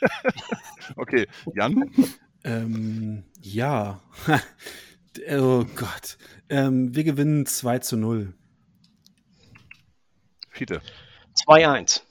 [0.96, 1.90] okay, Jan?
[2.44, 4.00] Ähm, ja.
[5.30, 6.18] oh Gott.
[6.48, 8.34] Ähm, wir gewinnen 2 zu 0.
[10.50, 10.82] Fiete.
[11.46, 12.02] 2-1.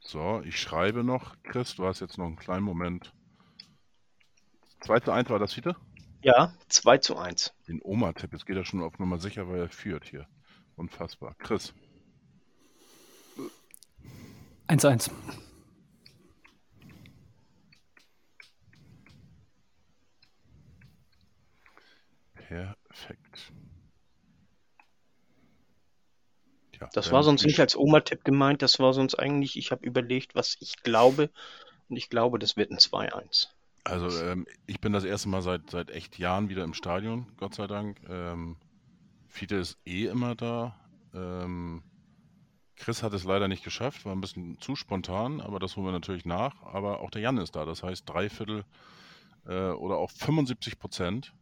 [0.00, 1.36] So, ich schreibe noch.
[1.42, 3.12] Chris, du hast jetzt noch einen kleinen Moment.
[4.80, 5.76] 2 zu 1 war das, Fiete?
[6.22, 7.52] Ja, 2 zu 1.
[7.68, 10.26] Den Oma-Tipp, jetzt geht er schon auf Nummer sicher, weil er führt hier.
[10.76, 11.34] Unfassbar.
[11.38, 11.74] Chris.
[14.68, 15.10] 1-1.
[22.48, 23.52] Perfekt.
[26.80, 30.34] Ja, das war sonst nicht als Oma-Tipp gemeint, das war sonst eigentlich, ich habe überlegt,
[30.34, 31.30] was ich glaube
[31.88, 33.48] und ich glaube, das wird ein 2-1.
[33.84, 37.54] Also ähm, ich bin das erste Mal seit, seit echt Jahren wieder im Stadion, Gott
[37.54, 38.00] sei Dank.
[38.08, 38.56] Ähm,
[39.28, 40.74] Fiete ist eh immer da.
[41.12, 41.82] Ähm,
[42.76, 45.92] Chris hat es leider nicht geschafft, war ein bisschen zu spontan, aber das holen wir
[45.92, 46.62] natürlich nach.
[46.62, 48.64] Aber auch der Jan ist da, das heißt drei Viertel
[49.46, 51.34] äh, oder auch 75 Prozent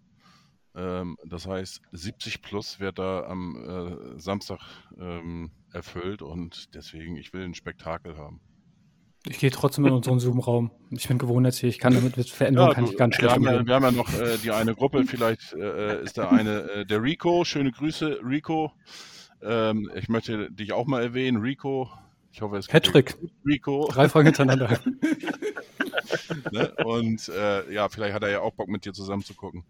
[0.75, 4.61] ähm, das heißt 70 plus wird da am äh, Samstag
[4.99, 8.41] ähm, erfüllt und deswegen, ich will ein Spektakel haben.
[9.29, 10.73] Ich gehe trotzdem in unseren Zoom-Raum.
[10.91, 11.69] Ich bin gewohnt jetzt hier.
[11.69, 13.85] Ich kann damit mit Veränderungen kann du, ich ganz wir, schlecht haben ja, wir haben
[13.85, 17.71] ja noch äh, die eine Gruppe, vielleicht äh, ist da eine, äh, der Rico, schöne
[17.71, 18.73] Grüße, Rico.
[19.41, 21.89] Ähm, ich möchte dich auch mal erwähnen, Rico.
[22.33, 23.89] Ich hoffe, es gut, Rico.
[23.93, 24.81] Drei Fragen hintereinander.
[26.51, 26.75] Ne?
[26.85, 29.65] Und äh, ja, vielleicht hat er ja auch Bock mit dir zusammen zu gucken.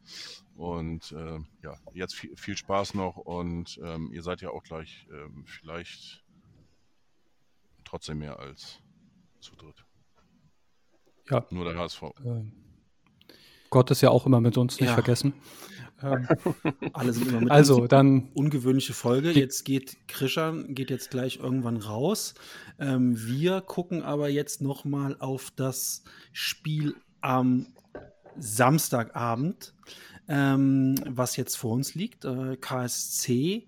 [0.57, 5.07] Und äh, ja, jetzt viel, viel Spaß noch und ähm, ihr seid ja auch gleich
[5.11, 6.23] ähm, vielleicht
[7.85, 8.81] trotzdem mehr als
[9.41, 9.85] zu dritt.
[11.31, 11.45] Ja.
[11.51, 12.03] Nur der HSV.
[12.25, 12.53] Ähm,
[13.71, 14.95] Gott ist ja auch immer mit uns, nicht Ja.
[14.95, 15.33] vergessen.
[16.03, 16.29] Ähm,
[16.93, 19.31] Alle sind immer mit also, dann ungewöhnliche Folge.
[19.33, 22.35] Jetzt geht Krishan geht jetzt gleich irgendwann raus.
[22.79, 27.67] Ähm, wir gucken aber jetzt noch mal auf das Spiel am
[28.39, 29.75] Samstagabend,
[30.29, 32.25] ähm, was jetzt vor uns liegt.
[32.25, 33.67] Äh, KSC,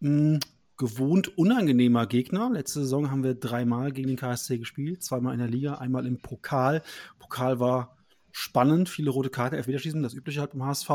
[0.00, 0.40] mh,
[0.76, 2.50] gewohnt unangenehmer Gegner.
[2.50, 6.18] Letzte Saison haben wir dreimal gegen den KSC gespielt, zweimal in der Liga, einmal im
[6.18, 6.82] Pokal.
[7.18, 7.96] Pokal war
[8.32, 10.90] spannend, viele rote Karten, Elfmeterschießen, das übliche halt im HSV.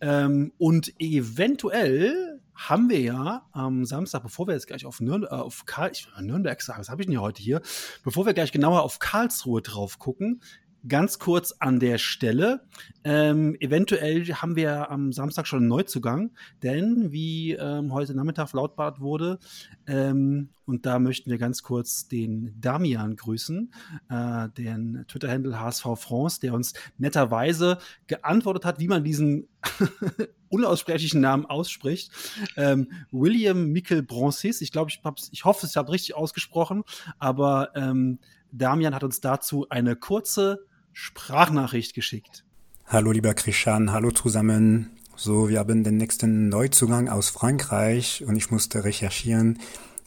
[0.00, 5.26] Ähm, und eventuell haben wir ja am Samstag, bevor wir jetzt gleich auf, Nürn äh,
[5.26, 7.60] auf Karl ich will Nürnberg sagen, was habe ich denn hier heute hier?
[8.02, 10.40] Bevor wir gleich genauer auf Karlsruhe drauf gucken,
[10.86, 12.60] ganz kurz an der Stelle.
[13.04, 16.30] Ähm, eventuell haben wir am Samstag schon einen Neuzugang,
[16.62, 19.38] denn wie ähm, heute Nachmittag verlautbart wurde,
[19.86, 23.72] ähm, und da möchten wir ganz kurz den Damian grüßen,
[24.10, 29.48] äh, den Twitter-Handle HSV France, der uns netterweise geantwortet hat, wie man diesen
[30.50, 32.12] unaussprechlichen Namen ausspricht.
[32.58, 35.00] Ähm, William Mikkel Broncis, ich glaube, ich,
[35.30, 36.84] ich hoffe, ich habe richtig ausgesprochen,
[37.18, 38.18] aber ähm,
[38.52, 42.44] Damian hat uns dazu eine kurze Sprachnachricht geschickt.
[42.86, 44.90] Hallo lieber Krishan, hallo zusammen.
[45.16, 49.58] So, wir haben den nächsten Neuzugang aus Frankreich und ich musste recherchieren,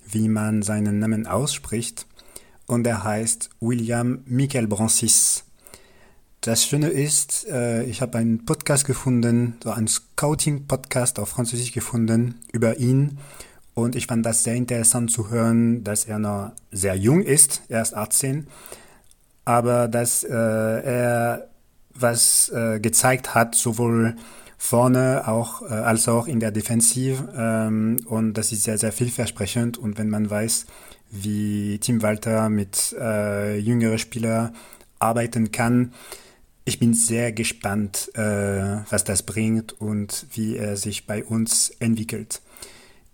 [0.07, 2.07] wie man seinen Namen ausspricht.
[2.65, 5.43] Und er heißt William Michael Brancis.
[6.39, 12.39] Das Schöne ist, äh, ich habe einen Podcast gefunden, so einen Scouting-Podcast auf Französisch gefunden
[12.51, 13.19] über ihn.
[13.73, 17.81] Und ich fand das sehr interessant zu hören, dass er noch sehr jung ist, er
[17.81, 18.47] ist 18,
[19.45, 21.47] aber dass äh, er
[21.93, 24.15] was äh, gezeigt hat, sowohl
[24.57, 27.33] vorne auch äh, als auch in der Defensive.
[27.35, 29.77] Ähm, und das ist sehr, sehr vielversprechend.
[29.77, 30.67] Und wenn man weiß,
[31.09, 34.55] wie Tim Walter mit äh, jüngeren Spielern
[34.99, 35.93] arbeiten kann,
[36.63, 42.41] ich bin sehr gespannt, äh, was das bringt und wie er sich bei uns entwickelt.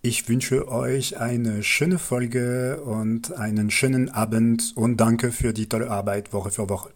[0.00, 5.90] Ich wünsche euch eine schöne Folge und einen schönen Abend und danke für die tolle
[5.90, 6.90] Arbeit Woche für Woche.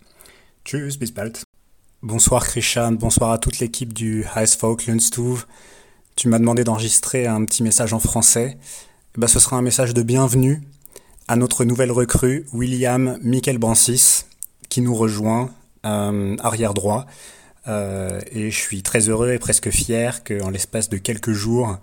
[0.65, 1.43] Tschüss, bis bald.
[2.01, 5.49] Bonsoir Christian, bonsoir à toute l'équipe du HSV Klunstouv.
[6.15, 8.57] Tu m'as demandé d'enregistrer un petit message en français.
[9.17, 10.63] Eh ben, ce sera un message de bienvenue
[11.27, 14.27] à notre nouvelle recrue, William Michael Brancis,
[14.69, 15.51] qui nous rejoint,
[15.85, 17.07] euh, arrière droit.
[17.67, 21.79] Euh, et je suis très heureux et presque fier qu'en l'espace de quelques jours,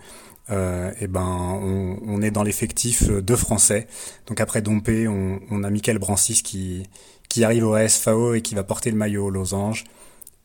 [0.52, 3.88] euh, eh ben, on, est dans l'effectif de Français.
[4.28, 6.84] Donc après Dompé, on, on a Michael Brancis qui,
[7.30, 9.84] qui arrive au ASFAO et qui va porter le maillot aux losanges.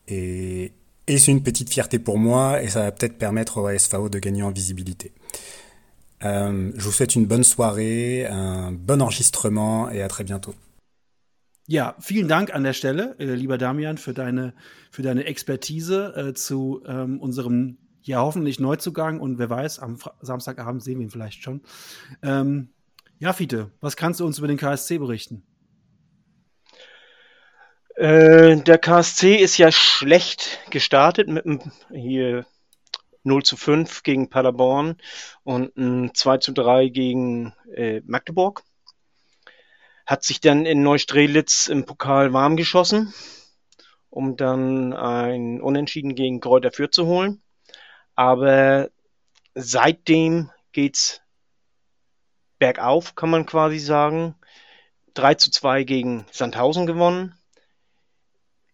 [0.08, 0.72] Et,
[1.06, 4.18] et c'est une petite fierté pour moi et ça va peut-être permettre au ASFAO de
[4.18, 5.12] gagner en visibilité.
[6.24, 10.54] Euh, je vous souhaite une bonne soirée, un bon enregistrement et à très bientôt.
[11.66, 14.52] Ja, vielen Dank an der Stelle, äh, lieber Damian, für deine,
[14.90, 20.14] für deine Expertise äh, zu ähm, unserem ja hoffentlich Neuzugang und wer weiß, am Fra
[20.20, 21.62] Samstagabend sehen wir ihn vielleicht schon.
[22.22, 22.70] Ähm,
[23.18, 25.44] ja, Fiete, was kannst du uns über den KSC berichten?
[27.96, 31.60] Äh, der KSC ist ja schlecht gestartet mit einem
[31.92, 32.44] hier
[33.22, 34.96] 0 zu 5 gegen Paderborn
[35.44, 38.62] und ein 2 zu 3 gegen äh, Magdeburg.
[40.06, 43.14] Hat sich dann in Neustrelitz im Pokal warm geschossen,
[44.10, 47.43] um dann ein Unentschieden gegen Kräuter Fürth zu holen.
[48.14, 48.90] Aber
[49.54, 51.20] seitdem geht's
[52.58, 54.34] bergauf, kann man quasi sagen.
[55.14, 57.34] 3 zu 2 gegen Sandhausen gewonnen.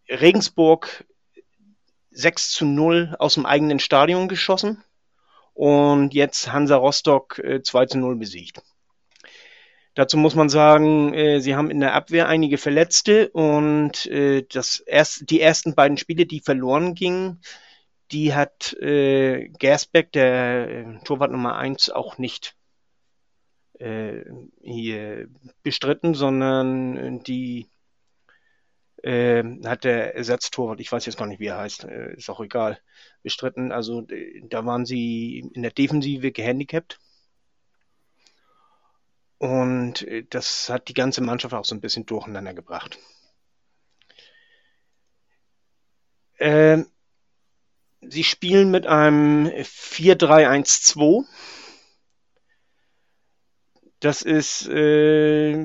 [0.09, 1.05] Regensburg
[2.11, 4.82] 6 zu 0 aus dem eigenen Stadion geschossen
[5.55, 8.62] und jetzt Hansa Rostock äh, 2 zu 0 besiegt.
[9.95, 14.80] Dazu muss man sagen, äh, sie haben in der Abwehr einige Verletzte und äh, das
[14.80, 17.41] erst, die ersten beiden Spiele, die verloren gingen,
[18.12, 22.56] die hat äh, Gersbeck, der äh, Torwart Nummer eins, auch nicht
[23.78, 24.24] äh,
[24.62, 25.28] hier
[25.62, 27.68] bestritten, sondern die
[29.02, 32.40] äh, hat der Ersatztorwart, ich weiß jetzt gar nicht, wie er heißt, äh, ist auch
[32.40, 32.78] egal,
[33.22, 33.72] bestritten.
[33.72, 34.06] Also
[34.48, 36.98] da waren sie in der Defensive gehandicapt.
[39.38, 42.98] Und äh, das hat die ganze Mannschaft auch so ein bisschen durcheinander gebracht.
[46.38, 46.86] Ähm,
[48.03, 51.24] sie spielen mit einem 4-3-1-2.
[54.01, 55.57] Das ist äh,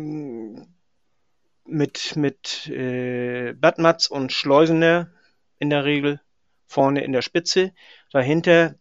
[1.66, 5.12] mit, mit äh, Badmatz und Schleusener
[5.60, 6.20] in der Regel
[6.68, 7.74] vorne in der Spitze.
[8.12, 8.76] Dahinter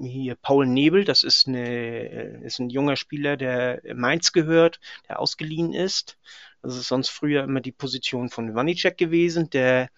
[0.00, 5.72] hier Paul Nebel, das ist, eine, ist ein junger Spieler, der Mainz gehört, der ausgeliehen
[5.72, 6.18] ist.
[6.62, 9.88] Das ist sonst früher immer die Position von Wanicek gewesen, der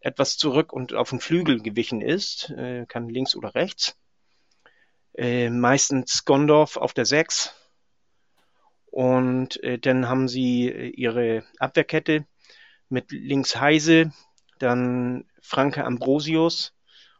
[0.00, 3.96] etwas zurück und auf den Flügel gewichen ist, äh, kann links oder rechts.
[5.14, 7.54] Äh, meistens Gondorf auf der 6
[8.96, 12.26] und äh, dann haben sie äh, ihre Abwehrkette
[12.88, 14.12] mit links Heise,
[14.58, 16.72] dann Franke Ambrosius,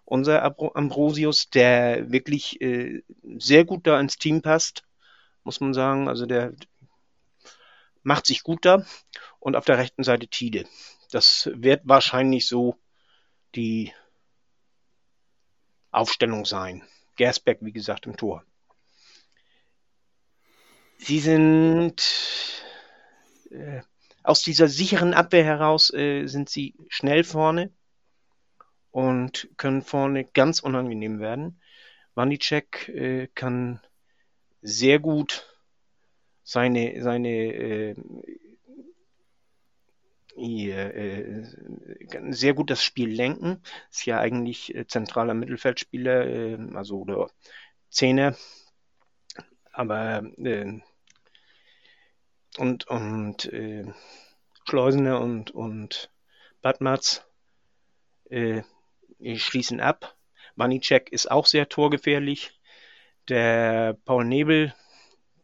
[0.07, 3.03] unser Ambrosius, der wirklich äh,
[3.39, 4.85] sehr gut da ins Team passt,
[5.45, 6.09] muss man sagen.
[6.09, 6.55] Also der
[8.03, 8.87] macht sich gut da.
[9.39, 10.65] Und auf der rechten Seite Tide.
[11.11, 12.77] Das wird wahrscheinlich so
[13.55, 13.93] die
[15.91, 16.83] Aufstellung sein.
[17.17, 18.45] Gersbeck, wie gesagt, im Tor.
[20.99, 22.03] Sie sind
[23.51, 23.81] äh,
[24.23, 27.73] aus dieser sicheren Abwehr heraus äh, sind sie schnell vorne
[28.91, 31.61] und können vorne ganz unangenehm werden.
[32.15, 33.81] Wanicek äh, kann
[34.63, 35.47] sehr gut
[36.43, 37.95] seine, seine äh,
[42.31, 43.63] sehr gut das Spiel lenken.
[43.91, 47.31] Ist ja eigentlich äh, zentraler Mittelfeldspieler, äh, also oder
[47.91, 48.37] Zehner
[49.77, 50.81] aber äh,
[52.57, 53.85] und und äh,
[54.65, 56.11] Schleusener und und
[56.63, 57.27] Badmatz
[58.31, 58.63] äh,
[59.37, 60.17] schließen ab.
[60.57, 62.59] Wanicek ist auch sehr torgefährlich.
[63.29, 64.75] Der Paul Nebel,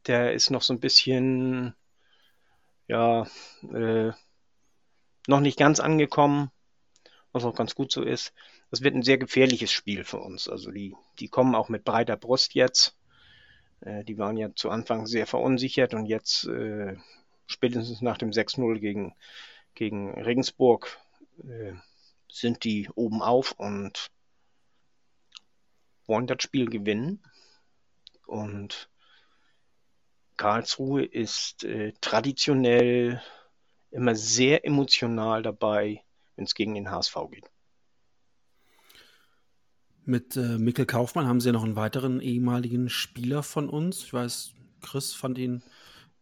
[0.07, 1.75] der ist noch so ein bisschen
[2.89, 3.27] ja
[3.71, 4.13] äh,
[5.27, 6.51] noch nicht ganz angekommen,
[7.33, 8.33] was auch ganz gut so ist.
[8.71, 10.49] Das wird ein sehr gefährliches Spiel für uns.
[10.49, 12.97] Also die, die kommen auch mit breiter Brust jetzt.
[13.81, 16.97] Äh, die waren ja zu Anfang sehr verunsichert und jetzt äh,
[17.47, 19.15] spätestens nach dem 6-0 gegen,
[19.75, 20.99] gegen Regensburg
[21.45, 21.73] äh,
[22.31, 24.11] sind die oben auf und
[26.07, 27.23] wollen das Spiel gewinnen.
[28.27, 28.89] Und
[30.37, 33.23] Karlsruhe ist äh, traditionell
[33.93, 36.03] immer sehr emotional dabei,
[36.37, 37.51] wenn es gegen den HSV geht.
[40.05, 44.03] Mit äh, Mikkel Kaufmann haben sie ja noch einen weiteren ehemaligen Spieler von uns.
[44.03, 45.63] Ich weiß, Chris fand ihn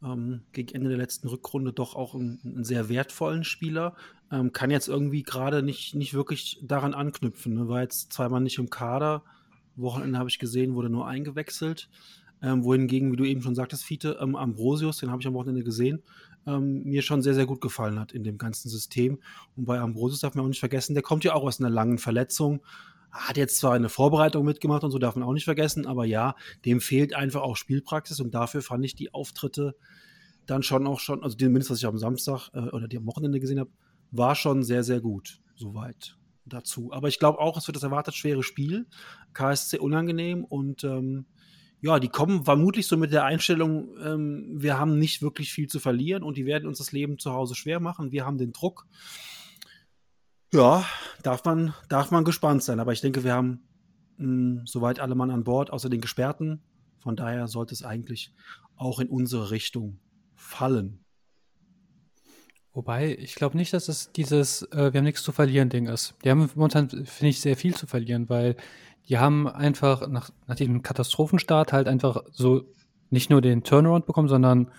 [0.03, 3.97] ähm, gegen Ende der letzten Rückrunde doch auch einen, einen sehr wertvollen Spieler.
[4.31, 7.55] Ähm, kann jetzt irgendwie gerade nicht, nicht wirklich daran anknüpfen.
[7.55, 7.69] Ne?
[7.69, 9.23] War jetzt zweimal nicht im Kader.
[9.77, 11.89] Wochenende habe ich gesehen, wurde nur eingewechselt.
[12.43, 15.63] Ähm, wohingegen, wie du eben schon sagtest, Fiete, ähm, Ambrosius, den habe ich am Wochenende
[15.63, 16.03] gesehen,
[16.47, 19.19] ähm, mir schon sehr, sehr gut gefallen hat in dem ganzen System.
[19.57, 21.99] Und bei Ambrosius darf man auch nicht vergessen, der kommt ja auch aus einer langen
[21.99, 22.63] Verletzung.
[23.11, 26.37] Hat jetzt zwar eine Vorbereitung mitgemacht und so darf man auch nicht vergessen, aber ja,
[26.65, 29.75] dem fehlt einfach auch Spielpraxis und dafür fand ich die Auftritte
[30.47, 33.41] dann schon auch schon, also zumindest was ich am Samstag äh, oder die am Wochenende
[33.41, 33.71] gesehen habe,
[34.11, 35.41] war schon sehr, sehr gut.
[35.57, 36.17] Soweit
[36.47, 36.93] dazu.
[36.93, 38.87] Aber ich glaube auch, es wird das erwartet schwere Spiel.
[39.33, 41.27] KSC unangenehm und ähm,
[41.83, 45.81] ja, die kommen vermutlich so mit der Einstellung, ähm, wir haben nicht wirklich viel zu
[45.81, 48.13] verlieren und die werden uns das Leben zu Hause schwer machen.
[48.13, 48.87] Wir haben den Druck.
[50.53, 50.85] Ja,
[51.23, 52.81] darf man, darf man gespannt sein.
[52.81, 53.63] Aber ich denke, wir haben
[54.19, 56.63] mh, hm, soweit alle Mann an Bord, außer den Gesperrten.
[56.99, 58.35] Von daher sollte es eigentlich
[58.77, 60.01] auch in unsere Richtung
[60.35, 61.05] fallen.
[62.73, 66.15] Wobei, ich glaube nicht, dass es dieses äh, Wir haben nichts zu verlieren Ding ist.
[66.25, 68.57] Die haben momentan, finde ich, sehr viel zu verlieren, weil
[69.09, 72.63] die haben einfach nach, nach diesem Katastrophenstart halt einfach so
[73.11, 74.71] nicht nur den Turnaround bekommen, sondern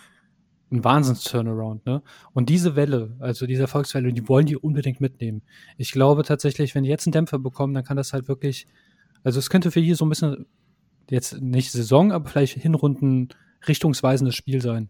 [0.71, 2.01] ein Wahnsinns-Turnaround, ne?
[2.33, 5.41] Und diese Welle, also diese Erfolgswelle, die wollen die unbedingt mitnehmen.
[5.77, 8.67] Ich glaube tatsächlich, wenn die jetzt einen Dämpfer bekommen, dann kann das halt wirklich,
[9.23, 10.45] also es könnte für hier so ein bisschen,
[11.09, 13.29] jetzt nicht Saison, aber vielleicht Hinrunden
[13.67, 14.89] richtungsweisendes Spiel sein.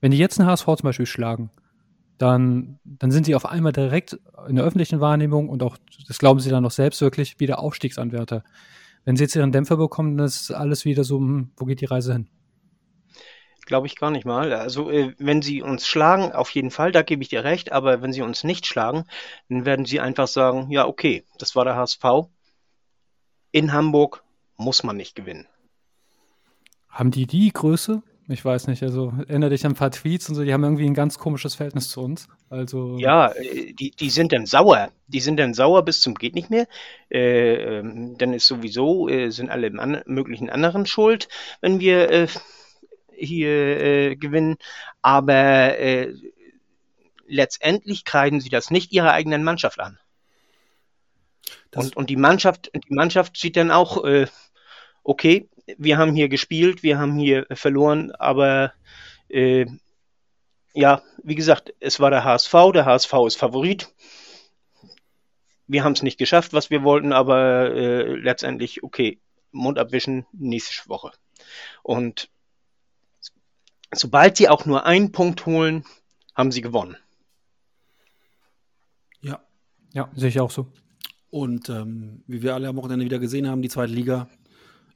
[0.00, 1.50] Wenn die jetzt einen HSV zum Beispiel schlagen,
[2.22, 4.16] dann, dann sind sie auf einmal direkt
[4.48, 8.44] in der öffentlichen Wahrnehmung und auch, das glauben sie dann noch selbst wirklich, wieder Aufstiegsanwärter.
[9.04, 11.86] Wenn sie jetzt ihren Dämpfer bekommen, dann ist alles wieder so, hm, wo geht die
[11.86, 12.28] Reise hin?
[13.66, 14.52] Glaube ich gar nicht mal.
[14.52, 18.02] Also, äh, wenn sie uns schlagen, auf jeden Fall, da gebe ich dir recht, aber
[18.02, 19.04] wenn sie uns nicht schlagen,
[19.48, 22.04] dann werden sie einfach sagen, ja, okay, das war der HSV.
[23.50, 24.22] In Hamburg
[24.56, 25.48] muss man nicht gewinnen.
[26.88, 28.02] Haben die die Größe?
[28.28, 30.86] Ich weiß nicht, also erinnere dich an ein paar Tweets und so, die haben irgendwie
[30.86, 32.28] ein ganz komisches Verhältnis zu uns.
[32.50, 34.90] Also Ja, äh, die, die sind dann sauer.
[35.08, 36.68] Die sind dann sauer bis zum geht nicht mehr.
[37.10, 41.28] Äh, ähm, dann ist sowieso, äh, sind alle im an möglichen anderen schuld,
[41.60, 42.28] wenn wir äh,
[43.12, 43.50] hier
[43.80, 44.56] äh, gewinnen.
[45.02, 46.14] Aber äh,
[47.26, 49.98] letztendlich kreiden sie das nicht ihrer eigenen Mannschaft an.
[51.72, 54.26] Das- Und, und die Mannschaft, die Mannschaft sieht dann auch, äh,
[55.02, 58.72] okay, wir haben hier gespielt, wir haben hier verloren, aber
[59.28, 59.66] äh,
[60.74, 63.92] ja, wie gesagt, es war der HSV, der HSV ist Favorit.
[65.66, 69.20] Wir haben es nicht geschafft, was wir wollten, aber äh, letztendlich, okay,
[69.52, 71.12] Mund abwischen, nächste Woche.
[71.82, 72.30] Und
[73.92, 75.84] sobald sie auch nur einen Punkt holen,
[76.34, 76.96] haben sie gewonnen.
[79.20, 79.42] Ja.
[79.92, 80.66] ja, sehe ich auch so.
[81.30, 84.28] Und ähm, wie wir alle am Wochenende wieder gesehen haben, die zweite Liga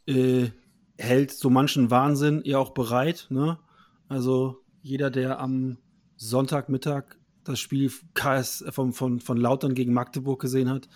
[0.06, 0.50] äh,
[0.98, 3.26] hält so manchen Wahnsinn ja auch bereit.
[3.30, 3.58] Ne?
[4.08, 5.78] Also jeder, der am
[6.16, 10.88] Sonntagmittag das Spiel KS von, von, von Lautern gegen Magdeburg gesehen hat,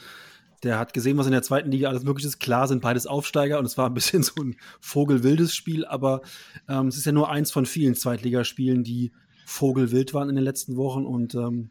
[0.62, 2.38] der hat gesehen, was in der zweiten Liga alles möglich ist.
[2.38, 6.22] Klar sind beides Aufsteiger und es war ein bisschen so ein vogelwildes Spiel, aber
[6.68, 9.12] ähm, es ist ja nur eins von vielen Zweitligaspielen, die
[9.46, 11.70] vogelwild waren in den letzten Wochen und ähm,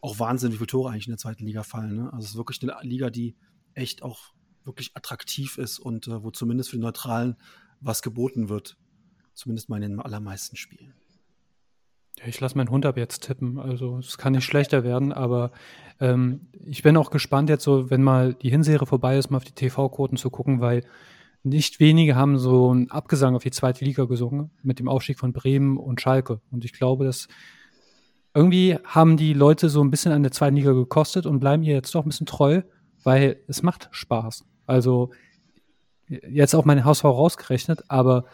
[0.00, 1.96] auch Wahnsinn, wie viele Tore eigentlich in der zweiten Liga fallen.
[1.96, 2.12] Ne?
[2.12, 3.36] Also es ist wirklich eine Liga, die
[3.74, 4.32] echt auch
[4.64, 7.36] wirklich attraktiv ist und äh, wo zumindest für die Neutralen
[7.80, 8.76] was geboten wird.
[9.34, 10.94] Zumindest mal in den allermeisten Spielen.
[12.18, 13.58] Ja, ich lasse meinen Hund ab jetzt tippen.
[13.58, 15.52] Also es kann nicht schlechter werden, aber
[16.00, 19.44] ähm, ich bin auch gespannt jetzt so, wenn mal die Hinserie vorbei ist, mal auf
[19.44, 20.84] die TV-Quoten zu gucken, weil
[21.42, 25.32] nicht wenige haben so einen Abgesang auf die zweite Liga gesungen mit dem Aufstieg von
[25.32, 26.40] Bremen und Schalke.
[26.50, 27.28] Und ich glaube, dass
[28.34, 31.74] irgendwie haben die Leute so ein bisschen an der zweiten Liga gekostet und bleiben ihr
[31.74, 32.62] jetzt doch ein bisschen treu,
[33.02, 34.44] weil es macht Spaß.
[34.70, 35.10] Also
[36.08, 38.24] jetzt auch meine HSV rausgerechnet, aber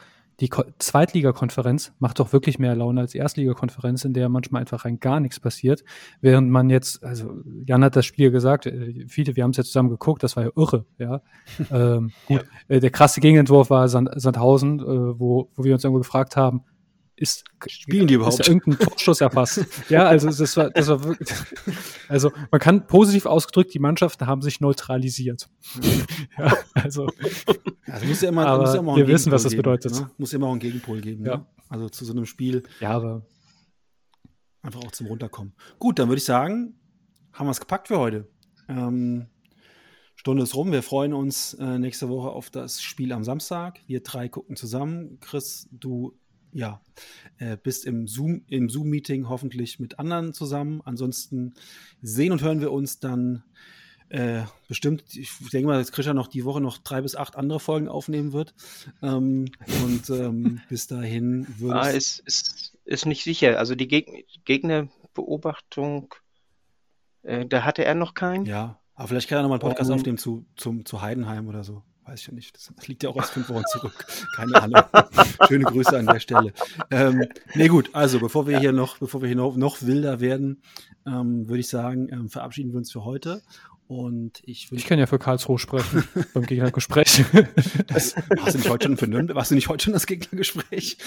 [0.40, 4.84] die Ko Zweitligakonferenz macht doch wirklich mehr Laune als die Erstligakonferenz, in der manchmal einfach
[4.84, 5.82] rein gar nichts passiert.
[6.20, 9.64] Während man jetzt, also Jan hat das Spiel gesagt, äh, viele, wir haben es ja
[9.64, 11.22] zusammen geguckt, das war ja irre, ja.
[11.70, 16.00] ähm, gut, äh, der krasse Gegenentwurf war Sand, Sandhausen, äh, wo, wo wir uns irgendwo
[16.00, 16.64] gefragt haben,
[17.16, 18.40] ist, Spielen die überhaupt?
[18.40, 19.64] ist da irgendein Torschuss erfasst?
[19.88, 21.28] ja, also das war, das war wirklich,
[22.08, 25.48] also man kann positiv ausgedrückt, die Mannschaften haben sich neutralisiert.
[26.38, 27.08] ja, also
[27.86, 30.00] Also muss ja immer, Aber muss ja immer wir wissen, was das Gegenpol bedeutet.
[30.00, 30.10] Ne?
[30.18, 31.24] Muss ja immer auch einen Gegenpol geben.
[31.24, 31.38] Ja.
[31.38, 31.46] Ne?
[31.68, 33.26] Also zu so einem Spiel ja, aber
[34.62, 35.54] einfach auch zum Runterkommen.
[35.78, 36.78] Gut, dann würde ich sagen,
[37.32, 38.28] haben wir es gepackt für heute.
[38.68, 39.26] Ähm,
[40.16, 40.72] Stunde ist rum.
[40.72, 43.80] Wir freuen uns äh, nächste Woche auf das Spiel am Samstag.
[43.86, 45.18] Wir drei gucken zusammen.
[45.20, 46.18] Chris, du
[46.56, 46.80] ja,
[47.38, 50.80] äh, bist im Zoom, im Zoom-Meeting hoffentlich mit anderen zusammen.
[50.84, 51.54] Ansonsten
[52.00, 53.44] sehen und hören wir uns dann
[54.08, 57.60] äh, bestimmt, ich denke mal, dass Christian noch die Woche noch drei bis acht andere
[57.60, 58.54] Folgen aufnehmen wird.
[59.02, 59.46] Ähm,
[59.84, 63.58] und ähm, bis dahin würde Ah, ist, ist, ist nicht sicher.
[63.58, 66.14] Also die Geg Gegnerbeobachtung,
[67.22, 68.46] äh, da hatte er noch keinen.
[68.46, 69.96] Ja, aber vielleicht kann er nochmal einen Podcast Ähm.
[69.96, 71.82] aufnehmen zu, zum, zu Heidenheim oder so.
[72.06, 72.54] Weiß ich ja nicht.
[72.54, 74.06] Das, liegt ja auch erst fünf Wochen zurück.
[74.36, 74.82] Keine Ahnung.
[75.48, 76.52] Schöne Grüße an der Stelle.
[76.90, 80.62] Ähm, nee, gut, also bevor wir hier noch, bevor wir hier noch, noch wilder werden,
[81.04, 83.42] ähm, würde ich sagen, ähm, verabschieden wir uns für heute.
[83.88, 86.04] Und ich ich kann ja für Karlsruhe sprechen
[86.34, 87.24] beim Gegnergespräch.
[87.88, 90.98] Das, warst, du nicht heute schon für Nürnberg, warst du nicht heute schon das Gegnergespräch?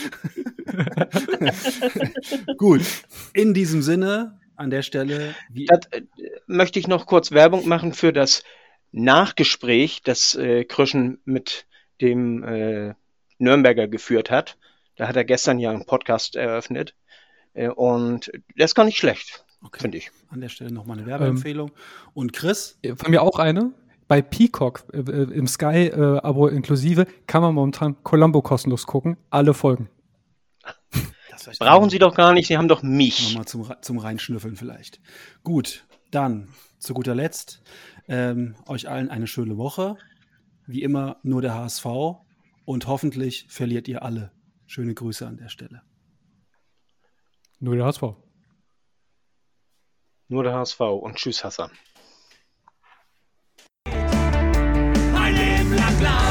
[2.58, 2.82] gut,
[3.34, 6.02] in diesem Sinne, an der Stelle, wie, Das, äh,
[6.48, 8.44] möchte ich noch kurz Werbung machen für das
[8.92, 11.66] Nachgespräch, das äh, Kröschen mit
[12.02, 12.94] dem äh,
[13.38, 14.58] Nürnberger geführt hat.
[14.96, 16.96] Da hat er gestern ja einen Podcast eröffnet.
[17.54, 20.12] Äh, und das ist gar nicht schlecht, okay, finde ich.
[20.30, 21.72] an der Stelle nochmal eine Werbeempfehlung.
[22.14, 23.72] Und Chris, Von mir auch eine.
[24.08, 29.18] Bei Peacock äh, äh, im Sky-Abo inklusive kann man momentan Columbo kostenlos gucken.
[29.30, 29.90] Alle Folgen.
[31.60, 33.30] Brauchen Sie doch gar nicht, Sie haben doch mich.
[33.30, 35.00] Nochmal zum, zum Reinschnüffeln vielleicht.
[35.44, 36.50] Gut, dann
[36.80, 37.62] zu guter Letzt
[38.08, 39.98] ähm, euch allen eine schöne Woche.
[40.66, 41.86] Wie immer nur der HSV
[42.66, 44.32] und hoffentlich verliert ihr alle.
[44.66, 45.82] Schöne Grüße an der Stelle.
[47.60, 48.04] Nur der HSV.
[50.28, 51.72] Nur der HSV und tschüss Hassan.
[53.86, 56.29] Ein Leben lang blau